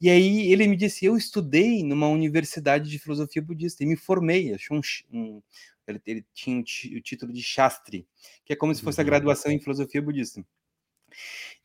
[0.00, 4.52] E aí ele me disse, eu estudei numa universidade de filosofia budista e me formei,
[4.52, 4.80] achou um,
[5.12, 5.42] um
[5.86, 8.06] ele, ele, tinha o título de Shastri,
[8.44, 9.06] que é como se fosse a uhum.
[9.06, 10.44] graduação em filosofia budista.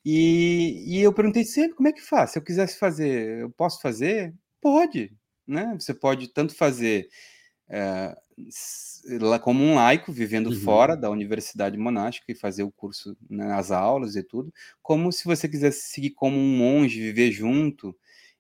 [0.04, 2.32] E, e eu perguntei sempre como é que faz?
[2.32, 4.34] Se eu quisesse fazer, eu posso fazer?
[4.62, 5.12] Pode,
[5.48, 5.76] né?
[5.80, 7.10] Você pode tanto fazer
[7.70, 8.18] é,
[9.42, 10.60] como um laico, vivendo uhum.
[10.60, 15.26] fora da universidade monástica e fazer o curso, né, as aulas e tudo, como se
[15.26, 17.96] você quisesse seguir como um monge, viver junto,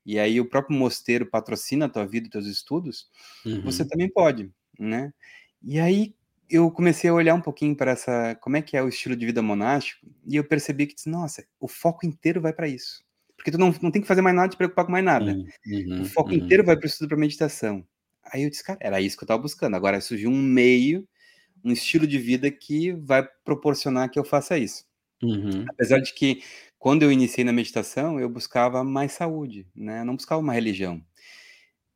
[0.05, 3.09] e aí o próprio mosteiro patrocina a tua vida e teus estudos,
[3.45, 3.61] uhum.
[3.61, 5.13] você também pode, né?
[5.61, 6.15] E aí
[6.49, 9.25] eu comecei a olhar um pouquinho para essa, como é que é o estilo de
[9.25, 13.03] vida monástico, e eu percebi que, nossa, o foco inteiro vai para isso,
[13.35, 15.31] porque tu não, não tem que fazer mais nada, te preocupar com mais nada.
[15.65, 16.37] Uhum, o foco uhum.
[16.37, 17.85] inteiro vai para o estudo, para meditação.
[18.31, 19.75] Aí eu disse, cara, era isso que eu estava buscando.
[19.75, 21.07] Agora surgiu um meio,
[21.63, 24.85] um estilo de vida que vai proporcionar que eu faça isso.
[25.21, 25.65] Uhum.
[25.69, 26.41] Apesar de que,
[26.77, 30.01] quando eu iniciei na meditação, eu buscava mais saúde, né?
[30.01, 31.03] Eu não buscava uma religião.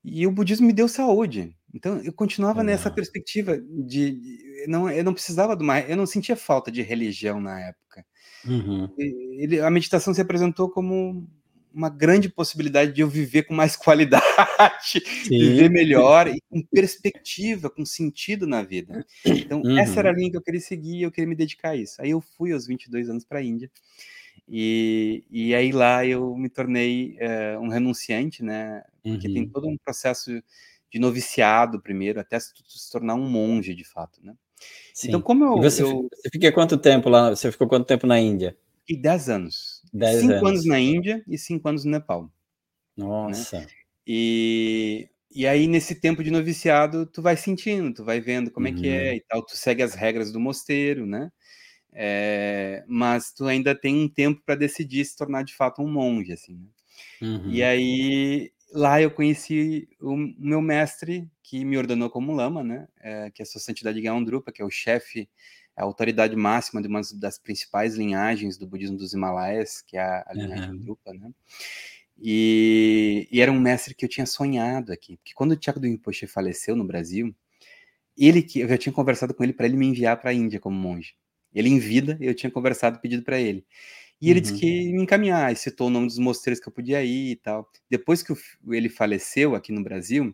[0.03, 1.55] E o budismo me deu saúde.
[1.73, 2.75] Então, eu continuava Legal.
[2.75, 6.81] nessa perspectiva de, de, não, eu não precisava de uma, eu não sentia falta de
[6.81, 8.05] religião na época.
[8.45, 8.93] Uhum.
[8.97, 11.27] Ele, a meditação se apresentou como
[11.73, 15.39] uma grande possibilidade de eu viver com mais qualidade, Sim.
[15.39, 19.05] viver melhor e com perspectiva, com sentido na vida.
[19.25, 19.77] Então, uhum.
[19.77, 22.01] essa era a linha que eu queria seguir, eu queria me dedicar a isso.
[22.01, 23.69] Aí eu fui aos 22 anos para a Índia.
[24.47, 28.83] E, e aí lá eu me tornei uh, um renunciante, né?
[29.01, 29.33] Porque uhum.
[29.33, 30.31] tem todo um processo
[30.91, 34.35] de noviciado primeiro, até se, se tornar um monge de fato, né?
[34.93, 35.09] Sim.
[35.09, 37.31] Então, como eu você, eu você, fica quanto tempo lá?
[37.31, 38.55] Você ficou quanto tempo na Índia?
[38.85, 39.81] Fiquei 10 anos.
[39.93, 40.49] 10 cinco anos.
[40.49, 42.23] anos na Índia e cinco anos no Nepal.
[42.23, 42.29] Né?
[42.97, 43.61] Nossa.
[43.61, 43.67] Né?
[44.05, 48.73] E, e aí, nesse tempo de noviciado, tu vai sentindo, tu vai vendo como uhum.
[48.73, 49.15] é que é uhum.
[49.15, 51.31] e tal, tu segue as regras do mosteiro, né?
[51.95, 56.33] É, mas tu ainda tem um tempo para decidir se tornar de fato um monge,
[56.33, 56.55] assim.
[56.55, 56.67] Né?
[57.21, 57.49] Uhum.
[57.49, 62.87] E aí lá eu conheci o meu mestre que me ordenou como lama, né?
[62.99, 65.29] É, que é a sua santidade Gaondrupa, que é o chefe,
[65.75, 70.23] a autoridade máxima de uma das principais linhagens do budismo dos Himalaias, que é a,
[70.27, 70.77] a linhagem uhum.
[70.77, 71.31] Drupa, né?
[72.21, 75.87] E, e, era um mestre que eu tinha sonhado aqui, porque quando o Tiago do
[75.87, 77.35] Rinpoche faleceu no Brasil,
[78.17, 80.59] ele que eu já tinha conversado com ele para ele me enviar para a Índia
[80.59, 81.15] como monge.
[81.53, 83.65] Ele em vida, eu tinha conversado, pedido para ele.
[84.21, 84.43] E ele uhum.
[84.43, 87.69] disse que me encaminhar, citou o nome dos mosteiros que eu podia ir e tal.
[87.89, 88.37] Depois que o,
[88.71, 90.33] ele faleceu aqui no Brasil,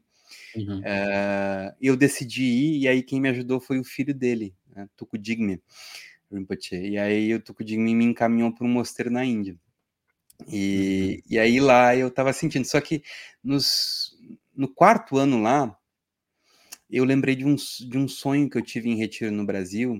[0.55, 0.79] uhum.
[0.79, 5.61] uh, eu decidi ir, e aí quem me ajudou foi o filho dele, né, Tukudigme
[6.31, 6.75] Rinpoche.
[6.75, 9.57] E aí o Tukudigme me encaminhou para um mosteiro na Índia.
[10.47, 11.31] E, uhum.
[11.33, 12.65] e aí lá eu estava sentindo.
[12.65, 13.03] Só que
[13.43, 14.15] nos,
[14.55, 15.75] no quarto ano lá,
[16.89, 19.99] eu lembrei de um, de um sonho que eu tive em retiro no Brasil,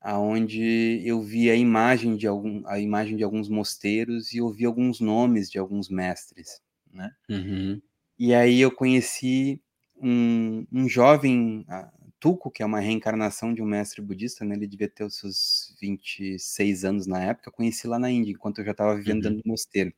[0.00, 5.00] aonde eu vi a imagem de algum, a imagem de alguns mosteiros e ouvi alguns
[5.00, 6.60] nomes de alguns mestres,
[6.92, 7.10] né?
[7.28, 7.80] Uhum.
[8.18, 9.60] E aí eu conheci
[9.96, 11.64] um, um jovem
[12.22, 14.54] Tuco, que é uma reencarnação de um mestre budista, né?
[14.54, 18.60] Ele devia ter os seus 26 anos na época, eu conheci lá na Índia, enquanto
[18.60, 19.30] eu já estava vivendo uhum.
[19.30, 19.92] dentro do mosteiro.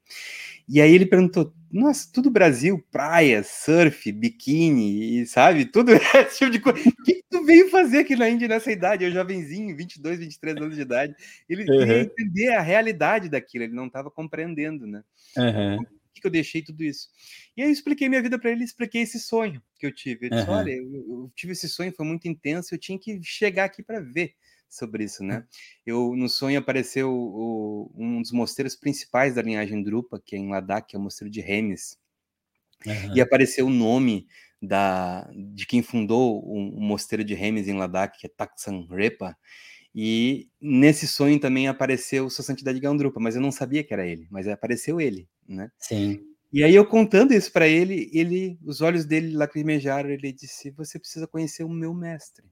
[0.67, 5.67] E aí ele perguntou: Nossa, tudo Brasil, praia, surf, biquíni, sabe?
[5.67, 6.79] Tudo esse tipo de coisa.
[6.79, 9.05] O que, que tu veio fazer aqui na Índia nessa idade?
[9.05, 11.15] Eu jovenzinho, 22, 23 anos de idade.
[11.47, 11.79] Ele uhum.
[11.79, 15.05] queria entender a realidade daquilo, ele não estava compreendendo, né?
[15.37, 15.79] Uhum
[16.25, 17.09] que eu deixei tudo isso?
[17.55, 20.27] E aí eu expliquei minha vida para ele, expliquei esse sonho que eu tive.
[20.27, 20.55] Eu disse, uhum.
[20.55, 24.01] olha, eu, eu, tive esse sonho, foi muito intenso, eu tinha que chegar aqui para
[24.01, 24.35] ver
[24.69, 25.47] sobre isso, né?
[25.85, 30.49] Eu no sonho apareceu o, um dos mosteiros principais da linhagem Drupa, que é em
[30.49, 31.99] Ladakh, que é o mosteiro de Remes.
[32.87, 33.15] Uhum.
[33.15, 34.27] E apareceu o nome
[34.61, 39.37] da, de quem fundou o, o mosteiro de Remes em Ladakh, que é Taksan Repa.
[39.95, 44.27] E nesse sonho também apareceu Sua Santidade Gandrupa, mas eu não sabia que era ele,
[44.31, 45.71] mas apareceu ele, né?
[45.79, 46.21] Sim.
[46.53, 50.99] E aí eu contando isso para ele, ele, os olhos dele lacrimejaram, ele disse: "Você
[50.99, 52.45] precisa conhecer o meu mestre".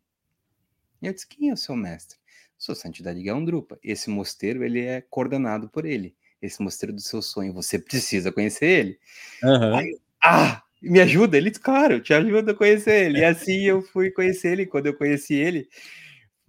[1.00, 2.18] E eu disse: "Quem é o seu mestre?"
[2.62, 3.76] Sua Santidade Gandrupa.
[3.82, 6.14] Esse mosteiro ele é coordenado por ele.
[6.40, 8.98] Esse mosteiro do seu sonho, você precisa conhecer ele.
[9.42, 9.74] Uhum.
[9.74, 11.36] Aí, ah, me ajuda?
[11.36, 13.18] Ele disse, claro, te ajuda a conhecer ele.
[13.18, 14.66] E assim eu fui conhecer ele.
[14.66, 15.68] Quando eu conheci ele,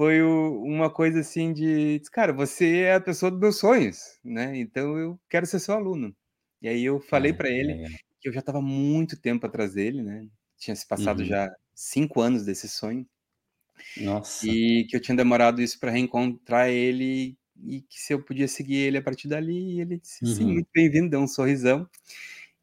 [0.04, 4.58] foi o, uma coisa assim de, cara, você é a pessoa dos meus sonhos, né?
[4.58, 6.14] Então eu quero ser seu aluno.
[6.62, 7.88] E aí eu falei é, para ele é.
[8.20, 10.28] que eu já estava muito tempo atrás dele, né?
[10.58, 11.26] Tinha se passado uhum.
[11.26, 13.08] já cinco anos desse sonho.
[14.02, 14.46] Nossa.
[14.46, 18.76] E que eu tinha demorado isso para reencontrar ele e que se eu podia seguir
[18.76, 19.80] ele a partir dali.
[19.80, 20.36] Ele disse, uhum.
[20.36, 21.90] sim, muito bem-vindo, deu um sorrisão.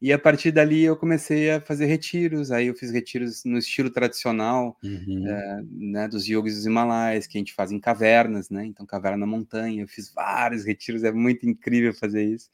[0.01, 3.91] E a partir dali eu comecei a fazer retiros, aí eu fiz retiros no estilo
[3.91, 5.27] tradicional, uhum.
[5.27, 9.17] é, né, dos yogis dos Himalaias, que a gente faz em cavernas, né, então caverna
[9.17, 12.49] na montanha, eu fiz vários retiros, é muito incrível fazer isso.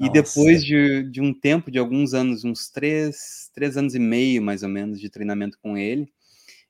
[0.00, 0.12] E Nossa.
[0.12, 4.62] depois de, de um tempo, de alguns anos, uns três, três anos e meio mais
[4.62, 6.10] ou menos de treinamento com ele,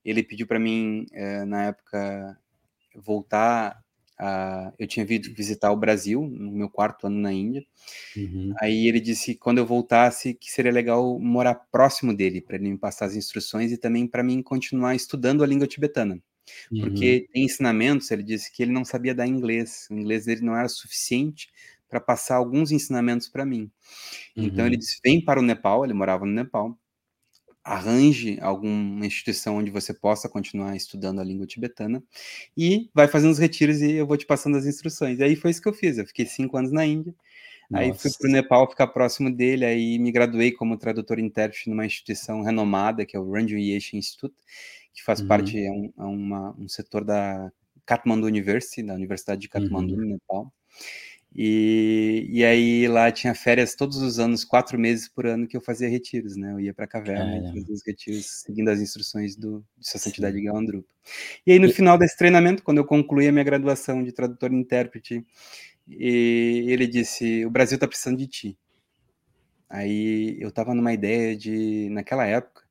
[0.04, 2.36] ele pediu para mim, é, na época,
[2.96, 3.80] voltar
[4.18, 7.64] Uh, eu tinha vindo visitar o Brasil no meu quarto ano na Índia.
[8.16, 8.54] Uhum.
[8.60, 12.70] Aí ele disse que quando eu voltasse que seria legal morar próximo dele para ele
[12.70, 16.18] me passar as instruções e também para mim continuar estudando a língua tibetana.
[16.72, 16.80] Uhum.
[16.80, 20.56] Porque tem ensinamentos, ele disse que ele não sabia dar inglês, o inglês dele não
[20.56, 21.48] era suficiente
[21.88, 23.70] para passar alguns ensinamentos para mim.
[24.36, 24.44] Uhum.
[24.44, 24.80] Então ele uhum.
[24.80, 26.78] disse: "Vem para o Nepal", ele morava no Nepal
[27.66, 32.00] arranje alguma instituição onde você possa continuar estudando a língua tibetana
[32.56, 35.18] e vai fazendo os retiros e eu vou te passando as instruções.
[35.18, 35.98] E aí foi isso que eu fiz.
[35.98, 37.12] Eu fiquei cinco anos na Índia.
[37.68, 37.84] Nossa.
[37.84, 41.84] Aí fui para o Nepal ficar próximo dele, aí me graduei como tradutor intérprete numa
[41.84, 44.36] instituição renomada, que é o Ranjit Yeshi Institute,
[44.94, 45.26] que faz uhum.
[45.26, 47.50] parte, é, um, é uma, um setor da
[47.84, 50.00] Kathmandu University, da Universidade de Kathmandu, uhum.
[50.02, 50.52] no Nepal.
[51.34, 55.60] E, e aí lá tinha férias todos os anos, quatro meses por ano que eu
[55.60, 56.52] fazia retiros, né?
[56.52, 60.00] Eu ia para a caverna e fazia os retiros seguindo as instruções do, de Sua
[60.00, 60.88] Santidade Galandrupa.
[61.46, 61.72] E aí no e...
[61.72, 65.26] final desse treinamento, quando eu concluí a minha graduação de tradutor e intérprete,
[65.86, 68.58] e ele disse: O Brasil está precisando de ti.
[69.68, 72.62] Aí eu estava numa ideia de, naquela época,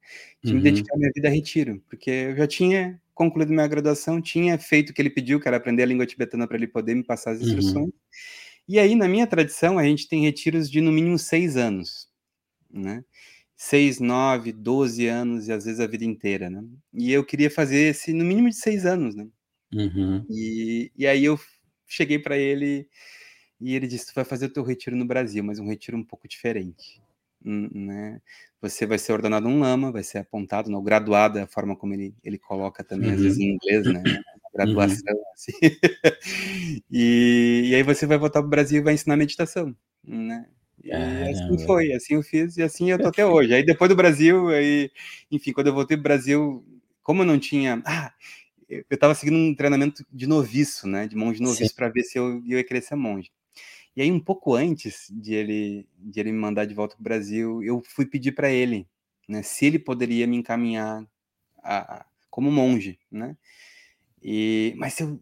[0.43, 0.57] de uhum.
[0.57, 4.57] me dedicar a minha vida a retiro, porque eu já tinha concluído minha graduação, tinha
[4.57, 7.03] feito o que ele pediu, que era aprender a língua tibetana para ele poder me
[7.03, 7.47] passar as uhum.
[7.47, 7.85] instruções.
[7.85, 7.93] Uhum.
[8.67, 12.07] E aí, na minha tradição, a gente tem retiros de no mínimo seis anos,
[12.71, 13.03] né?
[13.55, 16.63] Seis, nove, doze anos e às vezes a vida inteira, né?
[16.93, 19.27] E eu queria fazer esse no mínimo de seis anos, né?
[19.73, 20.25] Uhum.
[20.29, 21.39] E, e aí eu
[21.87, 22.87] cheguei para ele
[23.61, 26.03] e ele disse: Tu vai fazer o teu retiro no Brasil, mas um retiro um
[26.03, 27.01] pouco diferente.
[27.45, 28.21] Hum, né?
[28.61, 31.93] Você vai ser ordenado um lama, vai ser apontado, no graduado, é a forma como
[31.93, 33.15] ele, ele coloca também, uhum.
[33.15, 34.03] às vezes em inglês, né?
[34.55, 35.23] Graduação, uhum.
[35.33, 35.51] assim.
[36.89, 40.47] e, e aí você vai voltar para o Brasil e vai ensinar meditação, né?
[40.83, 43.53] E assim foi, assim eu fiz e assim eu tô até hoje.
[43.53, 44.91] Aí depois do Brasil, aí,
[45.31, 46.65] enfim, quando eu voltei para o Brasil,
[47.01, 47.81] como eu não tinha.
[47.85, 48.13] Ah,
[48.69, 51.07] eu estava seguindo um treinamento de noviço, né?
[51.07, 53.31] De monge noviço, para ver se eu, eu ia ser monge.
[53.95, 57.03] E aí, um pouco antes de ele, de ele me mandar de volta para o
[57.03, 58.87] Brasil, eu fui pedir para ele,
[59.27, 61.05] né, se ele poderia me encaminhar
[61.63, 63.37] a, a, como monge, né?
[64.27, 65.19] E, mas eu,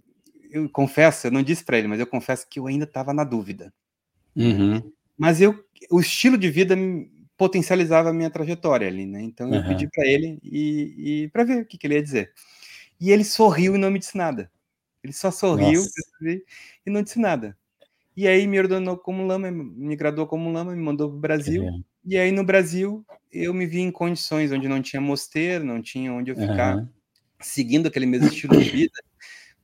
[0.49, 3.25] eu confesso, eu não disse para ele, mas eu confesso que eu ainda estava na
[3.25, 3.73] dúvida.
[4.33, 4.81] Uhum.
[5.17, 6.73] Mas eu, o estilo de vida
[7.35, 9.21] potencializava a minha trajetória ali, né?
[9.21, 9.67] Então eu uhum.
[9.67, 12.31] pedi para ele e, e para ver o que, que, ele ia dizer.
[12.97, 14.49] E ele sorriu e não me disse nada.
[15.03, 15.83] Ele só sorriu
[16.85, 17.57] e não disse nada.
[18.15, 21.65] E aí me ordenou como lama, me graduou como lama, me mandou para o Brasil.
[22.05, 26.13] E aí no Brasil eu me vi em condições onde não tinha mosteiro, não tinha
[26.13, 26.87] onde eu ficar, uhum.
[27.43, 28.99] Seguindo aquele mesmo estilo de vida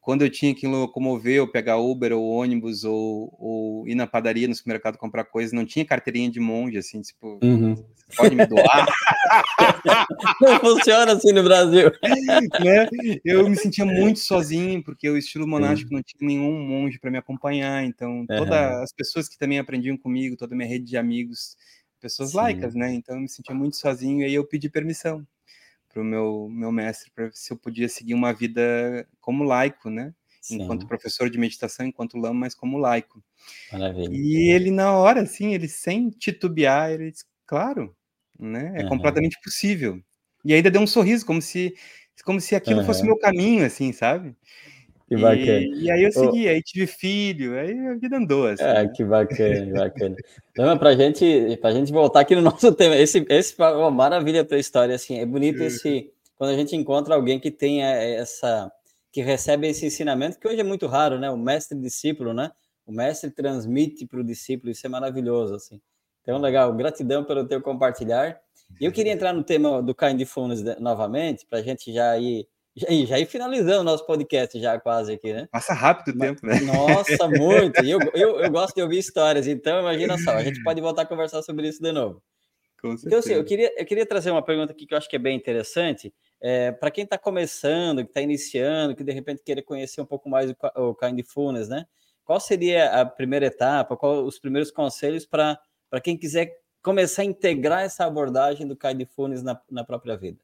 [0.10, 4.48] quando eu tinha que locomover, ou pegar Uber ou ônibus, ou, ou ir na padaria,
[4.48, 7.76] no supermercado comprar coisas, não tinha carteirinha de monge, assim, tipo, uhum.
[8.18, 8.88] pode me doar?
[10.42, 11.92] Não funciona assim no Brasil.
[12.02, 12.88] né?
[13.24, 17.18] Eu me sentia muito sozinho, porque o estilo monástico não tinha nenhum monge para me
[17.18, 18.84] acompanhar, então todas uhum.
[18.84, 21.56] as pessoas que também aprendiam comigo, toda a minha rede de amigos,
[22.00, 22.38] pessoas Sim.
[22.38, 22.94] laicas, né?
[22.94, 25.24] Então eu me sentia muito sozinho, e aí eu pedi permissão
[26.00, 30.14] para o meu, meu mestre para se eu podia seguir uma vida como laico, né?
[30.41, 30.62] Sim.
[30.62, 33.22] Enquanto professor de meditação, enquanto lama, mas como laico.
[33.72, 34.10] Maravilha.
[34.12, 37.93] E ele, na hora, assim, ele sem titubear, ele disse, claro,
[38.39, 38.74] né?
[38.76, 38.89] É uhum.
[38.89, 40.02] completamente possível.
[40.45, 41.76] E ainda deu um sorriso, como se,
[42.24, 42.86] como se aquilo uhum.
[42.86, 44.34] fosse meu caminho, assim, sabe?
[45.10, 45.60] Que bacana.
[45.60, 46.49] E, e aí eu segui, oh.
[46.51, 48.45] aí tive filho, aí a vida andou.
[48.45, 48.91] Assim, é, né?
[48.95, 50.16] que bacana, bacana.
[50.51, 54.45] Então, para gente, a gente voltar aqui no nosso tema, esse, esse uma maravilha a
[54.45, 58.72] tua história, assim, é bonito esse, quando a gente encontra alguém que tem essa,
[59.12, 61.32] que recebe esse ensinamento, que hoje é muito raro, né?
[61.32, 62.51] O mestre-discípulo, né?
[62.86, 65.82] O mestre transmite para o discípulo, isso é maravilhoso, assim.
[66.22, 68.39] Então, legal, gratidão pelo teu compartilhar.
[68.80, 72.88] E eu queria entrar no tema do Kindfulness novamente, para a gente já ir já,
[73.05, 75.47] já ir finalizando o nosso podcast já quase aqui, né?
[75.51, 76.59] Passa rápido o tempo, né?
[76.61, 77.84] Nossa, muito!
[77.84, 81.03] E eu, eu, eu gosto de ouvir histórias, então imagina só, a gente pode voltar
[81.03, 82.22] a conversar sobre isso de novo.
[82.82, 85.15] Com então, assim, eu queria, eu queria trazer uma pergunta aqui que eu acho que
[85.15, 86.13] é bem interessante.
[86.41, 90.30] É, para quem está começando, que está iniciando, que de repente querer conhecer um pouco
[90.30, 90.55] mais o,
[90.89, 91.86] o Kindfulness, né?
[92.24, 95.59] Qual seria a primeira etapa, qual os primeiros conselhos para
[96.01, 100.39] quem quiser começar a integrar essa abordagem do Kindfulness na, na própria vida?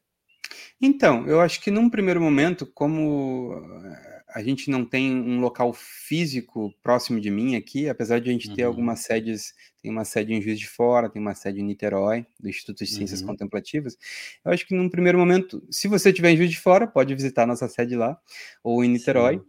[0.80, 5.72] Então, eu acho que num primeiro momento, como eh, a gente não tem um local
[5.72, 8.68] físico próximo de mim aqui, apesar de a gente ter uhum.
[8.68, 12.48] algumas sedes, tem uma sede em Juiz de Fora, tem uma sede em Niterói, do
[12.48, 13.28] Instituto de Ciências uhum.
[13.28, 13.96] Contemplativas.
[14.44, 17.44] Eu acho que num primeiro momento, se você estiver em Juiz de Fora, pode visitar
[17.44, 18.18] a nossa sede lá,
[18.62, 19.40] ou em Niterói.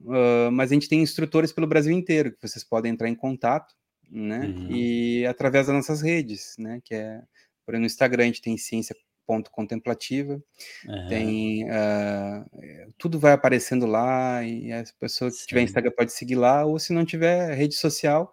[0.00, 3.74] Uh, mas a gente tem instrutores pelo Brasil inteiro, que vocês podem entrar em contato,
[4.10, 4.46] né?
[4.46, 4.70] Uhum.
[4.70, 6.80] E através das nossas redes, né?
[6.84, 7.22] Que é,
[7.64, 8.94] por exemplo, no Instagram a gente tem Ciência
[9.26, 10.42] ponto contemplativa.
[10.86, 11.08] Uhum.
[11.08, 15.46] Tem uh, tudo vai aparecendo lá e a pessoa que Sim.
[15.46, 18.32] tiver Instagram pode seguir lá ou se não tiver rede social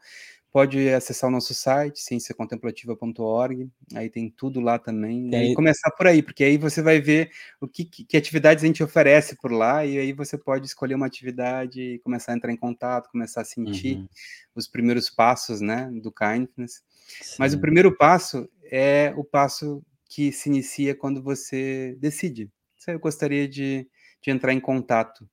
[0.51, 6.21] pode acessar o nosso site cienciacontemplativa.org aí tem tudo lá também e começar por aí
[6.21, 9.97] porque aí você vai ver o que, que, atividades a gente oferece por lá e
[9.97, 13.97] aí você pode escolher uma atividade e começar a entrar em contato começar a sentir
[13.97, 14.07] uhum.
[14.53, 16.83] os primeiros passos né do kindness
[17.21, 17.35] Sim.
[17.39, 19.81] mas o primeiro passo é o passo
[20.12, 22.51] que se inicia quando você decide.
[22.86, 23.88] Eu gostaria de,
[24.22, 25.26] de entrar em contato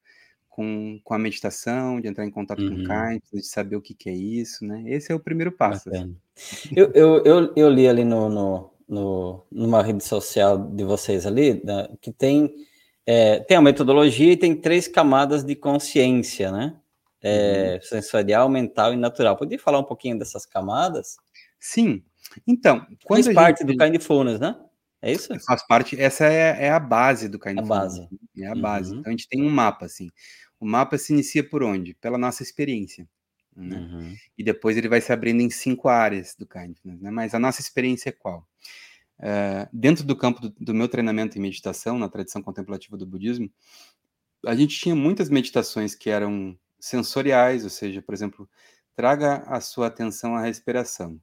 [0.49, 2.69] com, com a meditação, de entrar em contato uhum.
[2.69, 4.85] com o Kindness, de saber o que, que é isso, né?
[4.87, 5.91] Esse é o primeiro passo.
[5.91, 6.17] Assim.
[6.75, 11.61] Eu, eu, eu, eu, li ali no, no, no, numa rede social de vocês ali,
[11.65, 12.55] né, que tem,
[13.05, 16.77] é, tem a metodologia e tem três camadas de consciência, né?
[17.21, 17.81] É, uhum.
[17.83, 19.37] Sensorial, mental e natural.
[19.37, 21.17] Podia falar um pouquinho dessas camadas?
[21.59, 22.05] Sim.
[22.47, 24.55] Então, quando Faz parte do Kindfulness, né?
[25.01, 25.29] É isso?
[25.47, 27.71] Faz parte, essa é, é a base do Kindfulness.
[27.71, 28.09] A base.
[28.37, 28.93] É a base.
[28.93, 29.01] Uhum.
[29.01, 30.11] Então a gente tem um mapa, assim.
[30.59, 31.95] O mapa se inicia por onde?
[31.95, 33.09] Pela nossa experiência.
[33.55, 33.77] Né?
[33.77, 34.17] Uhum.
[34.37, 37.01] E depois ele vai se abrindo em cinco áreas do Kindness.
[37.01, 37.11] Né?
[37.11, 38.47] Mas a nossa experiência é qual?
[39.19, 43.51] Uh, dentro do campo do, do, meu treinamento em meditação, na tradição contemplativa do budismo,
[44.47, 48.49] a gente tinha muitas meditações que eram sensoriais, ou seja, por exemplo,
[48.95, 51.21] traga a sua atenção à respiração.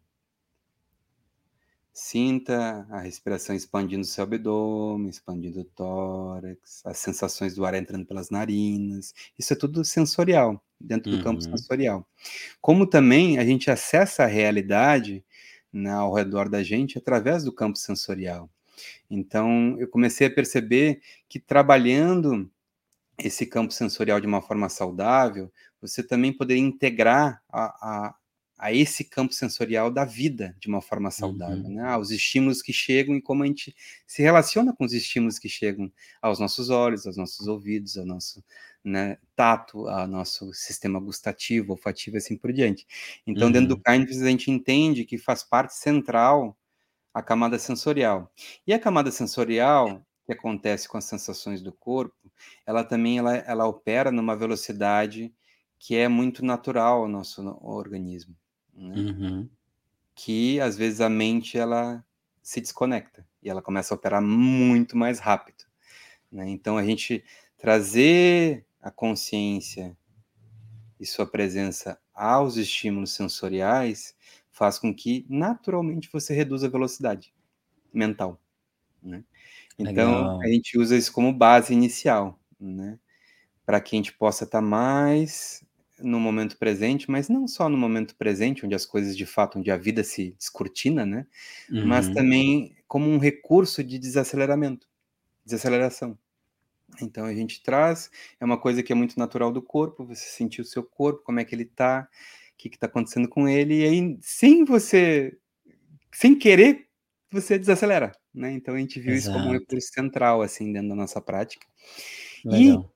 [1.97, 8.05] Sinta a respiração expandindo o seu abdômen, expandindo o tórax, as sensações do ar entrando
[8.05, 9.13] pelas narinas.
[9.39, 11.23] Isso é tudo sensorial, dentro do uhum.
[11.23, 12.05] campo sensorial.
[12.59, 15.23] Como também a gente acessa a realidade
[15.71, 18.49] né, ao redor da gente através do campo sensorial.
[19.09, 22.51] Então, eu comecei a perceber que trabalhando
[23.17, 28.15] esse campo sensorial de uma forma saudável, você também poderia integrar a, a
[28.57, 31.75] a esse campo sensorial da vida de uma forma saudável, uhum.
[31.75, 31.83] né?
[31.83, 33.75] Aos estímulos que chegam e como a gente
[34.07, 35.91] se relaciona com os estímulos que chegam
[36.21, 38.43] aos nossos olhos, aos nossos ouvidos, ao nosso
[38.83, 42.87] né, tato, ao nosso sistema gustativo, olfativo e assim por diante.
[43.27, 43.53] Então, uhum.
[43.53, 43.81] dentro do uhum.
[43.85, 46.57] Kindness, a gente entende que faz parte central
[47.13, 48.31] a camada sensorial.
[48.65, 52.31] E a camada sensorial, que acontece com as sensações do corpo,
[52.65, 55.33] ela também ela, ela opera numa velocidade
[55.77, 58.35] que é muito natural ao nosso organismo
[58.75, 58.95] né?
[58.95, 59.49] Uhum.
[60.13, 62.03] Que às vezes a mente ela
[62.41, 65.63] se desconecta e ela começa a operar muito mais rápido.
[66.31, 66.49] Né?
[66.49, 67.23] Então a gente
[67.57, 69.97] trazer a consciência
[70.99, 74.15] e sua presença aos estímulos sensoriais
[74.51, 77.33] faz com que naturalmente você reduza a velocidade
[77.91, 78.39] mental.
[79.01, 79.23] Né?
[79.77, 80.41] Então Legal.
[80.41, 82.99] a gente usa isso como base inicial, né?
[83.65, 85.64] para que a gente possa estar tá mais
[85.99, 89.71] no momento presente, mas não só no momento presente, onde as coisas de fato, onde
[89.71, 91.25] a vida se descortina, né?
[91.71, 91.85] Uhum.
[91.85, 94.87] Mas também como um recurso de desaceleramento,
[95.45, 96.17] desaceleração.
[97.01, 100.61] Então a gente traz, é uma coisa que é muito natural do corpo, você sentir
[100.61, 102.07] o seu corpo, como é que ele tá,
[102.53, 105.37] o que está acontecendo com ele, e aí, sem você,
[106.13, 106.87] sem querer,
[107.31, 108.51] você desacelera, né?
[108.51, 109.37] Então a gente viu Exato.
[109.37, 111.65] isso como um recurso central, assim, dentro da nossa prática.
[112.45, 112.91] Legal.
[112.91, 112.94] E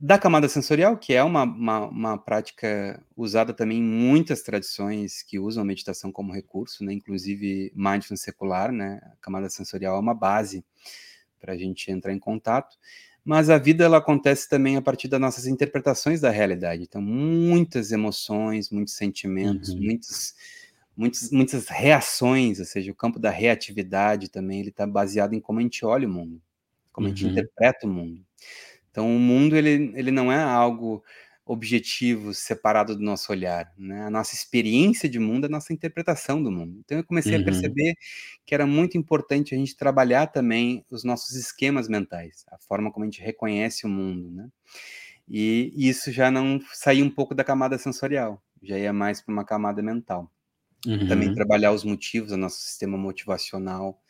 [0.00, 5.38] da camada sensorial, que é uma, uma, uma, prática usada também em muitas tradições que
[5.38, 6.92] usam a meditação como recurso, né?
[6.92, 9.00] inclusive mindfulness secular, né?
[9.02, 10.64] a camada sensorial é uma base
[11.40, 12.76] para a gente entrar em contato,
[13.24, 17.92] mas a vida ela acontece também a partir das nossas interpretações da realidade, então muitas
[17.92, 19.80] emoções, muitos sentimentos, uhum.
[19.80, 20.34] muitos,
[20.96, 25.58] muitos, muitas reações, ou seja, o campo da reatividade também, ele está baseado em como
[25.58, 26.40] a gente olha o mundo,
[26.92, 27.12] como uhum.
[27.12, 27.32] a gente uhum.
[27.32, 28.24] interpreta o mundo.
[28.94, 31.02] Então, o mundo ele, ele não é algo
[31.44, 33.72] objetivo, separado do nosso olhar.
[33.76, 34.02] Né?
[34.02, 36.78] A nossa experiência de mundo é a nossa interpretação do mundo.
[36.78, 37.42] Então, eu comecei uhum.
[37.42, 37.96] a perceber
[38.46, 43.04] que era muito importante a gente trabalhar também os nossos esquemas mentais, a forma como
[43.04, 44.30] a gente reconhece o mundo.
[44.30, 44.48] Né?
[45.28, 49.44] E isso já não saía um pouco da camada sensorial, já ia mais para uma
[49.44, 50.30] camada mental.
[50.86, 51.08] Uhum.
[51.08, 54.00] Também trabalhar os motivos, o nosso sistema motivacional,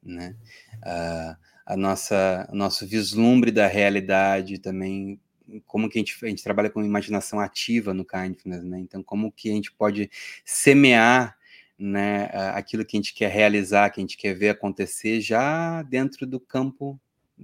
[0.00, 0.36] né?
[0.76, 5.20] Uh, a nossa, nosso vislumbre da realidade também,
[5.66, 8.80] como que a gente, a gente trabalha com imaginação ativa no Kindness, né?
[8.80, 10.10] Então, como que a gente pode
[10.46, 11.36] semear
[11.78, 16.26] né, aquilo que a gente quer realizar, que a gente quer ver acontecer já dentro
[16.26, 16.98] do campo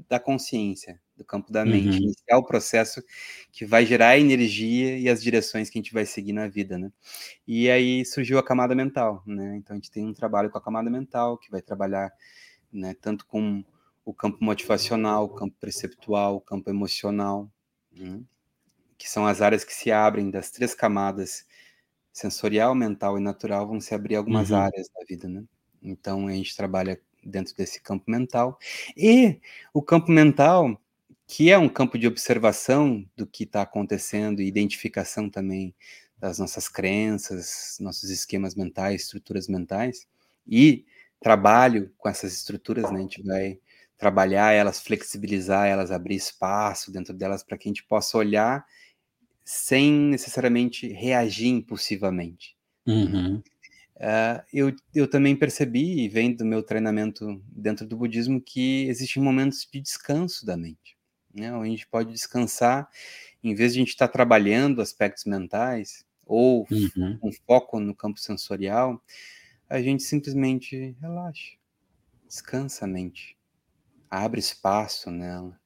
[0.08, 2.04] da consciência, do campo da mente, uhum.
[2.04, 3.04] iniciar o processo
[3.52, 6.78] que vai gerar a energia e as direções que a gente vai seguir na vida,
[6.78, 6.90] né?
[7.46, 9.54] E aí surgiu a camada mental, né?
[9.58, 12.10] Então a gente tem um trabalho com a camada mental que vai trabalhar,
[12.72, 13.62] né, tanto com
[14.04, 17.50] o campo motivacional, o campo perceptual, o campo emocional,
[17.92, 18.20] né?
[18.98, 21.46] que são as áreas que se abrem das três camadas
[22.12, 24.58] sensorial, mental e natural, vão se abrir algumas uhum.
[24.58, 25.44] áreas da vida, né?
[25.82, 28.58] Então a gente trabalha dentro desse campo mental
[28.96, 29.40] e
[29.72, 30.80] o campo mental,
[31.26, 35.74] que é um campo de observação do que está acontecendo e identificação também
[36.18, 40.06] das nossas crenças, nossos esquemas mentais, estruturas mentais
[40.46, 40.86] e
[41.20, 42.98] trabalho com essas estruturas, né?
[42.98, 43.58] A gente vai
[43.96, 48.64] trabalhar elas, flexibilizar elas, abrir espaço dentro delas para que a gente possa olhar
[49.44, 52.56] sem necessariamente reagir impulsivamente.
[52.86, 53.42] Uhum.
[53.96, 59.68] Uh, eu, eu também percebi, vendo do meu treinamento dentro do budismo, que existem momentos
[59.70, 60.96] de descanso da mente.
[61.32, 61.52] né?
[61.52, 62.88] Onde a gente pode descansar,
[63.42, 67.18] em vez de a gente estar tá trabalhando aspectos mentais ou uhum.
[67.22, 69.02] um foco no campo sensorial,
[69.68, 71.52] a gente simplesmente relaxa,
[72.26, 73.33] descansa a mente,
[74.22, 75.58] abre espaço nela.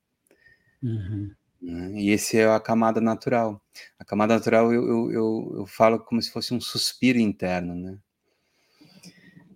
[0.82, 1.30] Uhum.
[1.60, 2.00] Né?
[2.00, 3.60] E esse é a camada natural.
[3.98, 7.98] A camada natural eu, eu, eu, eu, falo como se fosse um suspiro interno, né?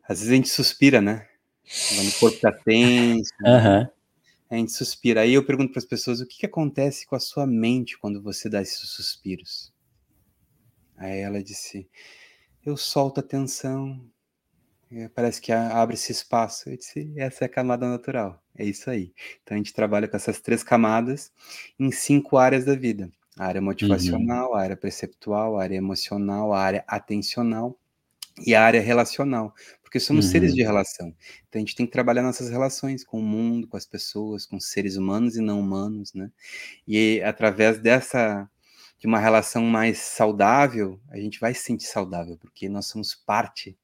[0.09, 1.29] Às vezes a gente suspira, né?
[1.95, 3.89] Quando o corpo está tenso, uhum.
[4.51, 5.23] a gente suspira.
[5.23, 8.21] Aí eu pergunto para as pessoas o que, que acontece com a sua mente quando
[8.21, 9.73] você dá esses suspiros.
[10.97, 11.89] Aí ela disse:
[12.65, 14.05] Eu solto a tensão,
[15.15, 16.69] parece que abre esse espaço.
[16.69, 18.43] Eu disse, essa é a camada natural.
[18.57, 19.13] É isso aí.
[19.43, 21.33] Então a gente trabalha com essas três camadas
[21.79, 24.57] em cinco áreas da vida: a área motivacional, uhum.
[24.57, 27.79] a área perceptual, a área emocional, a área atencional
[28.47, 29.55] e a área relacional.
[29.83, 30.33] Porque somos uhum.
[30.33, 31.15] seres de relação.
[31.49, 34.61] Então a gente tem que trabalhar nossas relações com o mundo, com as pessoas, com
[34.61, 36.31] seres humanos e não humanos, né?
[36.87, 38.49] E através dessa
[38.99, 43.77] de uma relação mais saudável, a gente vai se sentir saudável, porque nós somos parte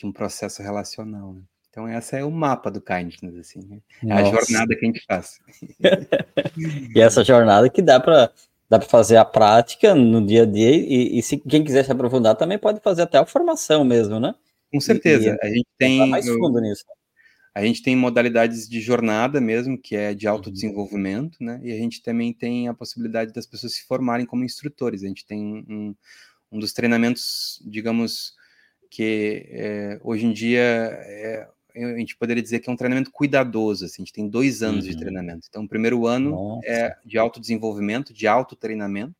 [0.00, 1.34] de um processo relacional.
[1.34, 1.42] Né?
[1.68, 3.78] Então, essa é o mapa do kindness, assim, né?
[4.04, 5.38] É a jornada que a gente faz.
[6.96, 8.32] e essa jornada que dá para
[8.68, 11.90] dá para fazer a prática no dia a dia e, e, se quem quiser se
[11.90, 14.32] aprofundar também pode fazer até a formação mesmo, né?
[14.70, 15.36] Com certeza.
[15.42, 16.84] E, a gente tem mais fundo nisso.
[17.52, 20.34] A gente tem modalidades de jornada mesmo, que é de uhum.
[20.34, 21.60] autodesenvolvimento, né?
[21.64, 25.02] E a gente também tem a possibilidade das pessoas se formarem como instrutores.
[25.02, 25.94] A gente tem um,
[26.52, 28.34] um dos treinamentos, digamos,
[28.90, 33.84] que é, hoje em dia é, a gente poderia dizer que é um treinamento cuidadoso.
[33.84, 34.90] Assim, a gente tem dois anos uhum.
[34.90, 35.46] de treinamento.
[35.48, 36.66] Então, o primeiro ano Nossa.
[36.66, 39.14] é de autodesenvolvimento, de autotreinamento.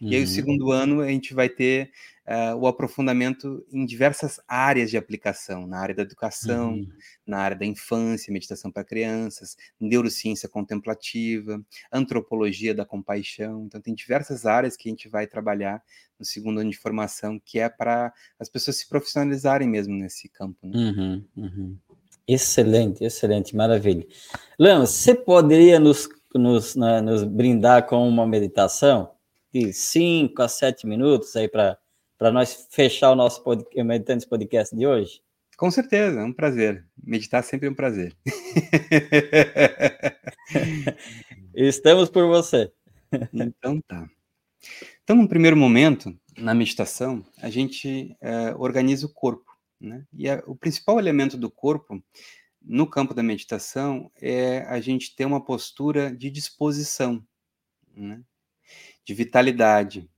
[0.00, 0.08] Uhum.
[0.08, 0.32] E aí, o uhum.
[0.32, 1.90] segundo ano, a gente vai ter
[2.26, 6.88] uh, o aprofundamento em diversas áreas de aplicação, na área da educação, uhum.
[7.26, 11.62] na área da infância, meditação para crianças, neurociência contemplativa,
[11.92, 13.64] antropologia da compaixão.
[13.66, 15.82] Então, tem diversas áreas que a gente vai trabalhar
[16.18, 20.58] no segundo ano de formação, que é para as pessoas se profissionalizarem mesmo nesse campo.
[20.62, 20.76] Né?
[20.76, 21.78] Uhum, uhum.
[22.26, 24.06] Excelente, excelente, maravilha.
[24.58, 29.10] Lama, você poderia nos, nos, né, nos brindar com uma meditação
[29.52, 31.78] de 5 a 7 minutos aí para
[32.18, 35.20] para nós fechar o nosso podcast, Meditantes Podcast de hoje?
[35.56, 36.86] Com certeza, é um prazer.
[37.02, 38.16] Meditar sempre é um prazer.
[41.54, 42.72] Estamos por você.
[43.32, 44.08] Então tá.
[45.02, 49.52] Então, no primeiro momento, na meditação, a gente é, organiza o corpo.
[49.80, 50.04] Né?
[50.12, 52.02] E a, o principal elemento do corpo,
[52.60, 57.24] no campo da meditação, é a gente ter uma postura de disposição,
[57.94, 58.22] né?
[59.04, 60.08] de vitalidade,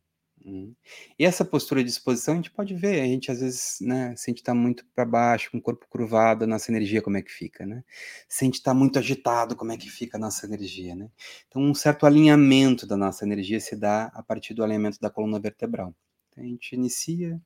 [0.47, 0.77] Uhum.
[1.19, 4.31] E essa postura de disposição a gente pode ver, a gente às vezes, né, se
[4.31, 7.33] a gente está muito para baixo, com o corpo curvado, nossa energia como é que
[7.33, 7.83] fica, né?
[8.29, 11.11] Se a gente está muito agitado, como é que fica a nossa energia, né?
[11.49, 15.41] Então, um certo alinhamento da nossa energia se dá a partir do alinhamento da coluna
[15.41, 15.93] vertebral.
[16.31, 17.41] Então, a gente inicia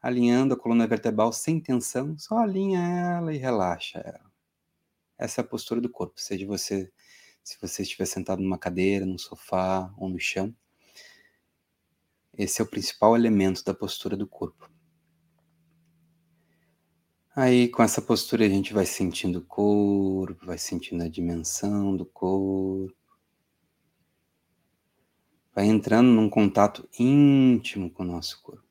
[0.00, 4.30] alinhando a coluna vertebral sem tensão, só alinha ela e relaxa ela.
[5.18, 6.92] Essa é a postura do corpo, seja você,
[7.42, 10.54] se você estiver sentado numa cadeira, num sofá ou no chão,
[12.36, 14.70] esse é o principal elemento da postura do corpo.
[17.36, 22.06] Aí, com essa postura, a gente vai sentindo o corpo, vai sentindo a dimensão do
[22.06, 22.94] corpo.
[25.52, 28.62] Vai entrando num contato íntimo com o nosso corpo.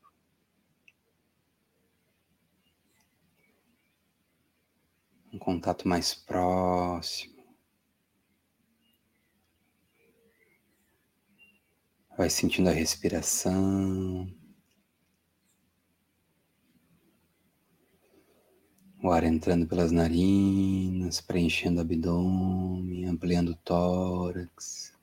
[5.34, 7.33] Um contato mais próximo.
[12.16, 14.32] Vai sentindo a respiração.
[19.04, 24.94] O ar entrando pelas narinas, preenchendo o abdômen, ampliando o tórax.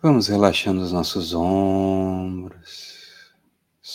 [0.00, 2.97] Vamos relaxando os nossos ombros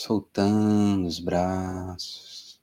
[0.03, 2.61] soltando os braços,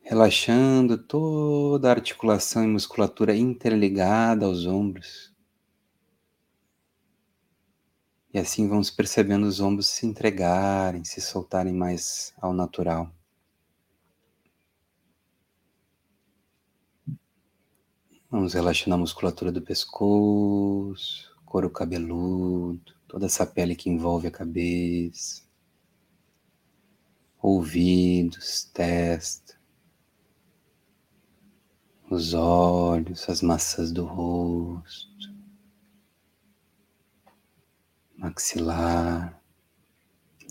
[0.00, 5.34] relaxando toda a articulação e musculatura interligada aos ombros.
[8.32, 13.14] E assim vamos percebendo os ombros se entregarem, se soltarem mais ao natural.
[18.30, 25.42] Vamos relaxando a musculatura do pescoço, couro cabeludo toda essa pele que envolve a cabeça,
[27.42, 29.54] ouvidos, testa,
[32.08, 35.12] os olhos, as maçãs do rosto.
[38.16, 39.38] maxilar,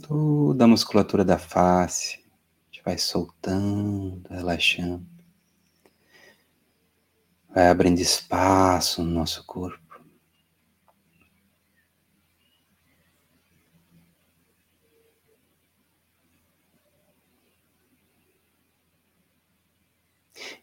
[0.04, 5.08] toda a musculatura da face, a gente vai soltando, relaxando,
[7.50, 9.91] vai abrindo espaço no nosso corpo.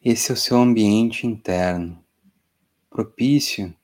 [0.05, 2.05] Esse é o seu ambiente interno,
[2.91, 3.75] propício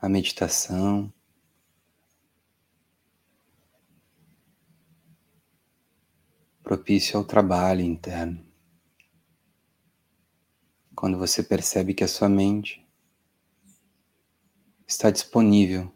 [0.00, 1.12] à meditação,
[6.62, 8.44] propício ao trabalho interno.
[10.94, 12.86] Quando você percebe que a sua mente
[14.86, 15.92] está disponível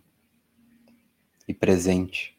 [1.46, 2.38] e presente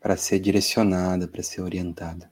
[0.00, 2.31] para ser direcionada, para ser orientada.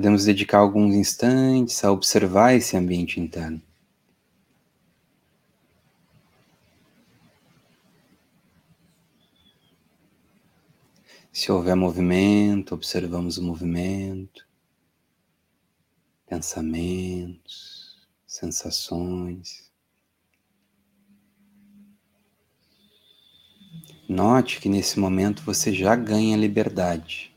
[0.00, 3.60] Podemos dedicar alguns instantes a observar esse ambiente interno.
[11.30, 14.48] Se houver movimento, observamos o movimento,
[16.26, 19.70] pensamentos, sensações.
[24.08, 27.29] Note que nesse momento você já ganha liberdade,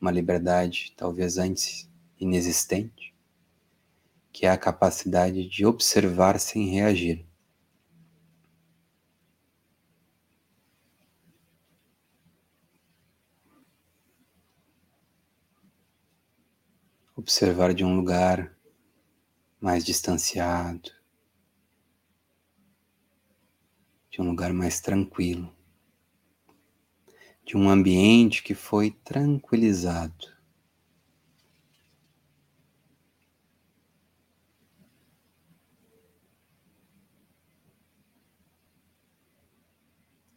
[0.00, 1.88] uma liberdade talvez antes
[2.18, 3.14] inexistente,
[4.32, 7.26] que é a capacidade de observar sem reagir.
[17.20, 18.56] observar de um lugar
[19.60, 20.90] mais distanciado,
[24.10, 25.54] de um lugar mais tranquilo,
[27.50, 30.28] de um ambiente que foi tranquilizado.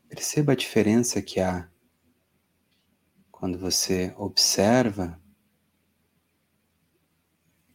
[0.09, 1.69] Perceba a diferença que há
[3.31, 5.21] quando você observa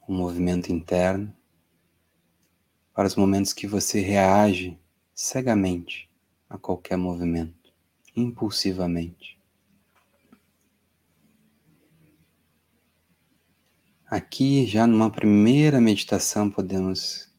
[0.00, 1.32] o movimento interno,
[2.92, 4.76] para os momentos que você reage
[5.14, 6.10] cegamente
[6.50, 7.57] a qualquer movimento,
[8.18, 9.38] impulsivamente.
[14.06, 17.30] Aqui, já numa primeira meditação, podemos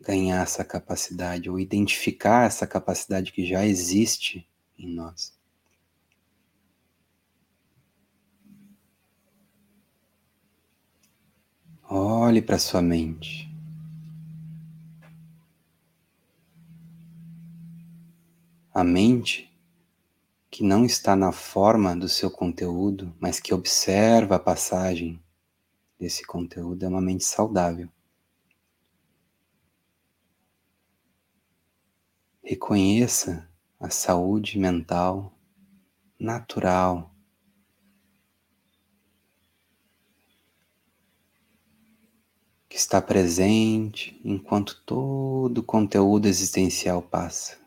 [0.00, 4.48] ganhar essa capacidade ou identificar essa capacidade que já existe
[4.78, 5.38] em nós.
[11.86, 13.50] Olhe para sua mente.
[18.72, 19.49] A mente
[20.60, 25.18] que não está na forma do seu conteúdo, mas que observa a passagem
[25.98, 27.88] desse conteúdo é uma mente saudável.
[32.44, 33.48] Reconheça
[33.80, 35.32] a saúde mental
[36.18, 37.10] natural
[42.68, 47.58] que está presente enquanto todo o conteúdo existencial passa.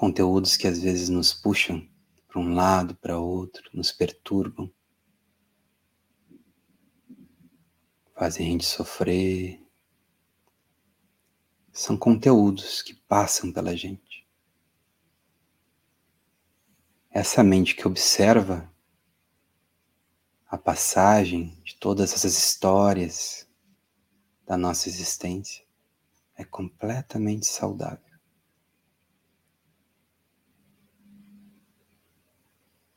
[0.00, 1.86] Conteúdos que às vezes nos puxam
[2.26, 4.72] para um lado, para outro, nos perturbam,
[8.14, 9.62] fazem a gente sofrer.
[11.70, 14.26] São conteúdos que passam pela gente.
[17.10, 18.72] Essa mente que observa
[20.46, 23.46] a passagem de todas essas histórias
[24.46, 25.62] da nossa existência
[26.36, 28.09] é completamente saudável.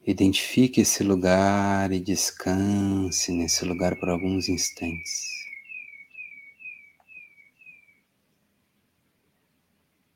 [0.06, 5.32] Identifique esse lugar e descanse nesse lugar por alguns instantes.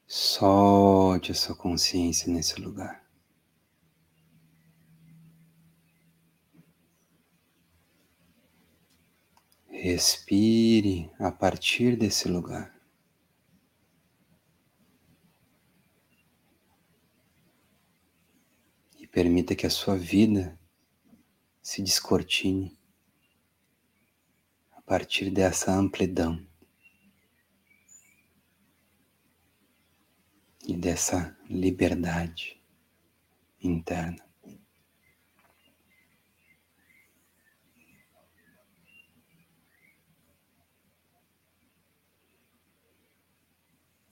[0.05, 3.01] Solte a sua consciência nesse lugar.
[9.71, 12.75] Respire a partir desse lugar.
[18.99, 20.55] E permita que a sua vida
[21.59, 22.77] se descortine
[24.73, 26.39] a partir dessa amplidão
[30.67, 32.61] e dessa liberdade
[33.59, 34.23] interna.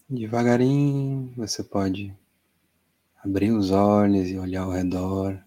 [0.10, 2.25] Devagarinho você pode
[3.26, 5.44] abrir os olhos e olhar ao redor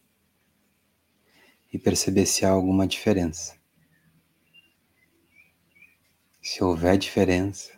[1.72, 3.58] e perceber se há alguma diferença
[6.50, 7.70] Se houver diferença,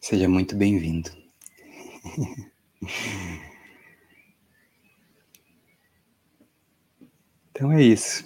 [0.00, 1.08] seja muito bem-vindo.
[7.50, 8.24] Então é isso.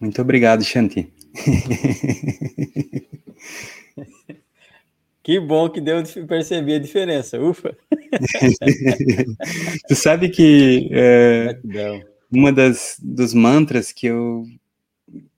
[0.00, 1.12] Muito obrigado, Shanti.
[5.22, 7.40] Que bom que deu de perceber a diferença.
[7.40, 7.76] Ufa!
[9.88, 11.60] tu sabe que é,
[12.30, 14.44] uma das dos mantras que eu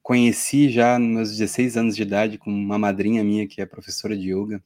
[0.03, 4.17] conheci já nos meus 16 anos de idade com uma madrinha minha que é professora
[4.17, 4.63] de yoga,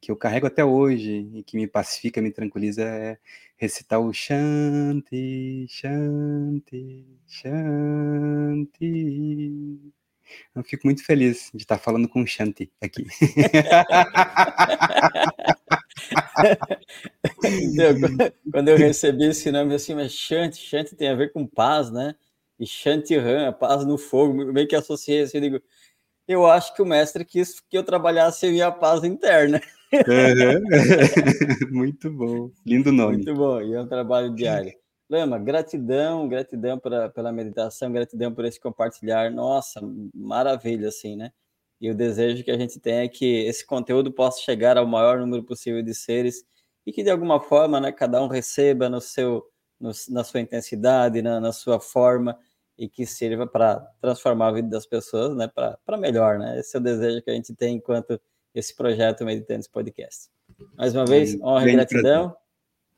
[0.00, 3.18] que eu carrego até hoje e que me pacifica, me tranquiliza é
[3.56, 8.72] recitar o Shanti, Shanti, Shanti.
[10.54, 13.06] Eu fico muito feliz de estar falando com o Shanti aqui.
[17.44, 17.96] então,
[18.52, 22.14] quando eu recebi esse nome assim, mas Shanti, Shanti tem a ver com paz, né?
[22.58, 25.62] E Shanti Ram, paz no fogo, meio que associei assim, eu digo,
[26.28, 29.60] eu acho que o mestre quis que eu trabalhasse a minha paz interna.
[29.92, 30.62] Uhum.
[31.70, 33.16] muito bom, lindo nome.
[33.16, 34.72] Muito bom, e é um trabalho diário.
[35.12, 39.30] Lema, gratidão, gratidão pra, pela meditação, gratidão por esse compartilhar.
[39.30, 39.78] Nossa,
[40.14, 41.30] maravilha, assim, né?
[41.78, 45.18] E o desejo que a gente tem é que esse conteúdo possa chegar ao maior
[45.18, 46.42] número possível de seres
[46.86, 49.44] e que de alguma forma, né, cada um receba no seu,
[49.78, 52.38] no, na sua intensidade, na, na sua forma
[52.78, 56.58] e que sirva para transformar a vida das pessoas, né, para melhor, né?
[56.58, 58.18] Esse é o desejo que a gente tem enquanto
[58.54, 60.30] esse projeto Meditantes Podcast.
[60.74, 62.30] Mais uma vez, honra e gratidão.
[62.30, 62.41] Prazer.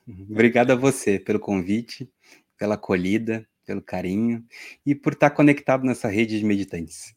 [0.07, 2.11] Obrigado a você pelo convite,
[2.59, 4.45] pela acolhida, pelo carinho
[4.85, 7.15] e por estar conectado nessa rede de meditantes.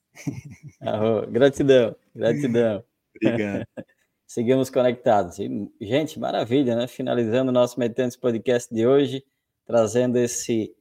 [1.30, 2.84] gratidão, gratidão.
[3.16, 3.66] Obrigado.
[4.26, 5.40] Seguimos conectados.
[5.40, 6.88] E, gente, maravilha, né?
[6.88, 9.24] Finalizando o nosso Meditantes Podcast de hoje,
[9.66, 10.76] trazendo esse,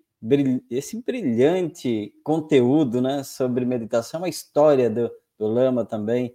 [0.68, 6.34] esse brilhante conteúdo né, sobre meditação, a história do, do Lama também,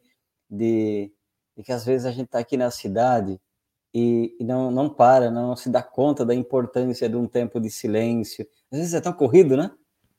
[0.50, 1.12] de,
[1.58, 3.40] de que às vezes a gente está aqui na cidade
[3.94, 7.70] e, e, não, não para, não se dá conta da importância de um tempo de
[7.70, 8.48] silêncio.
[8.72, 9.72] Às vezes é tão corrido, né?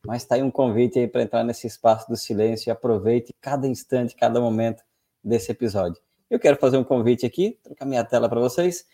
[0.06, 3.66] Mas está aí um convite aí para entrar nesse espaço do silêncio e aproveite cada
[3.66, 4.82] instante, cada momento
[5.22, 6.00] desse episódio.
[6.28, 8.84] Eu quero fazer um convite aqui, trocar minha tela para vocês.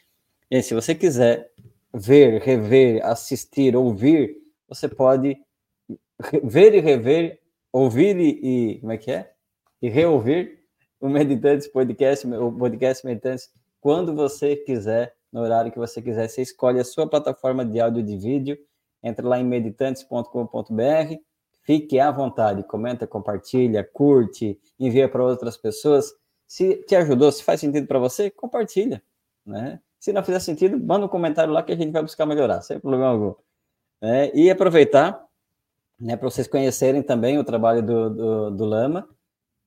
[0.50, 1.50] E se você quiser
[1.92, 4.36] ver, rever, assistir, ouvir,
[4.68, 5.36] você pode
[6.44, 7.40] ver e rever,
[7.72, 9.32] ouvir e, e como é que é?
[9.80, 10.58] E reouvir
[11.00, 13.50] o Meditantes Podcast, o podcast Meditantes
[13.80, 16.28] quando você quiser, no horário que você quiser.
[16.28, 18.58] Você escolhe a sua plataforma de áudio e de vídeo,
[19.02, 21.14] entra lá em meditantes.com.br,
[21.62, 26.12] fique à vontade, comenta, compartilha, curte, envia para outras pessoas.
[26.46, 29.02] Se te ajudou, se faz sentido para você, compartilha,
[29.44, 29.80] né?
[29.98, 32.78] Se não fizer sentido, manda um comentário lá que a gente vai buscar melhorar, sem
[32.78, 33.34] problema algum.
[34.00, 35.26] É, e aproveitar
[35.98, 39.08] né, para vocês conhecerem também o trabalho do, do, do Lama,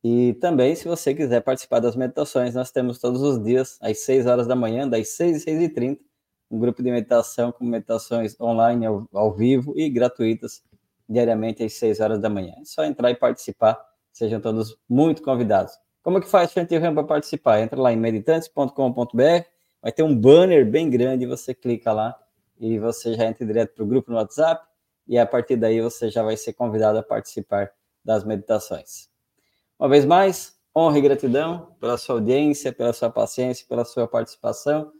[0.04, 4.26] e também, se você quiser participar das meditações, nós temos todos os dias, às 6
[4.26, 6.12] horas da manhã, das 6 às 6 e 30
[6.52, 10.62] um grupo de meditação com meditações online, ao, ao, vivo e gratuitas,
[11.08, 12.54] diariamente às 6 horas da manhã.
[12.60, 13.80] É só entrar e participar,
[14.12, 15.74] sejam todos muito convidados.
[16.04, 17.62] Como é que faz Frente para participar?
[17.62, 19.46] Entra lá em meditantes.com.br,
[19.82, 22.20] vai ter um banner bem grande, você clica lá
[22.60, 24.64] e você já entra direto para o grupo no WhatsApp,
[25.08, 27.72] e a partir daí você já vai ser convidado a participar
[28.04, 29.11] das meditações.
[29.82, 34.94] Uma vez mais, honra e gratidão pela sua audiência, pela sua paciência, pela sua participação.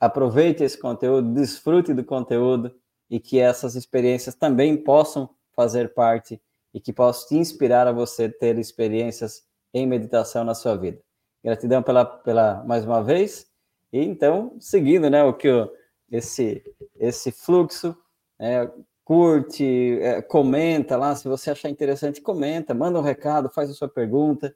[0.00, 2.74] Aproveite esse conteúdo, desfrute do conteúdo
[3.10, 6.40] e que essas experiências também possam fazer parte
[6.72, 9.42] e que possam te inspirar a você ter experiências
[9.74, 11.02] em meditação na sua vida.
[11.44, 13.46] Gratidão pela, pela mais uma vez.
[13.92, 15.70] E então, seguindo né, o que eu,
[16.10, 16.64] esse,
[16.98, 17.94] esse fluxo,
[18.40, 18.72] né,
[19.04, 23.88] curte, é, comenta lá, se você achar interessante, comenta, manda um recado, faz a sua
[23.88, 24.54] pergunta,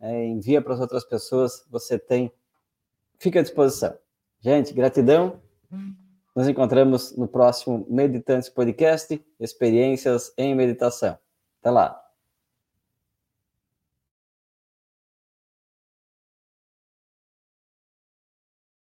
[0.00, 2.32] é, envia para as outras pessoas, você tem,
[3.18, 3.96] fica à disposição.
[4.40, 5.40] Gente, gratidão.
[6.34, 11.18] Nos encontramos no próximo Meditantes Podcast, Experiências em Meditação.
[11.60, 12.01] Até lá.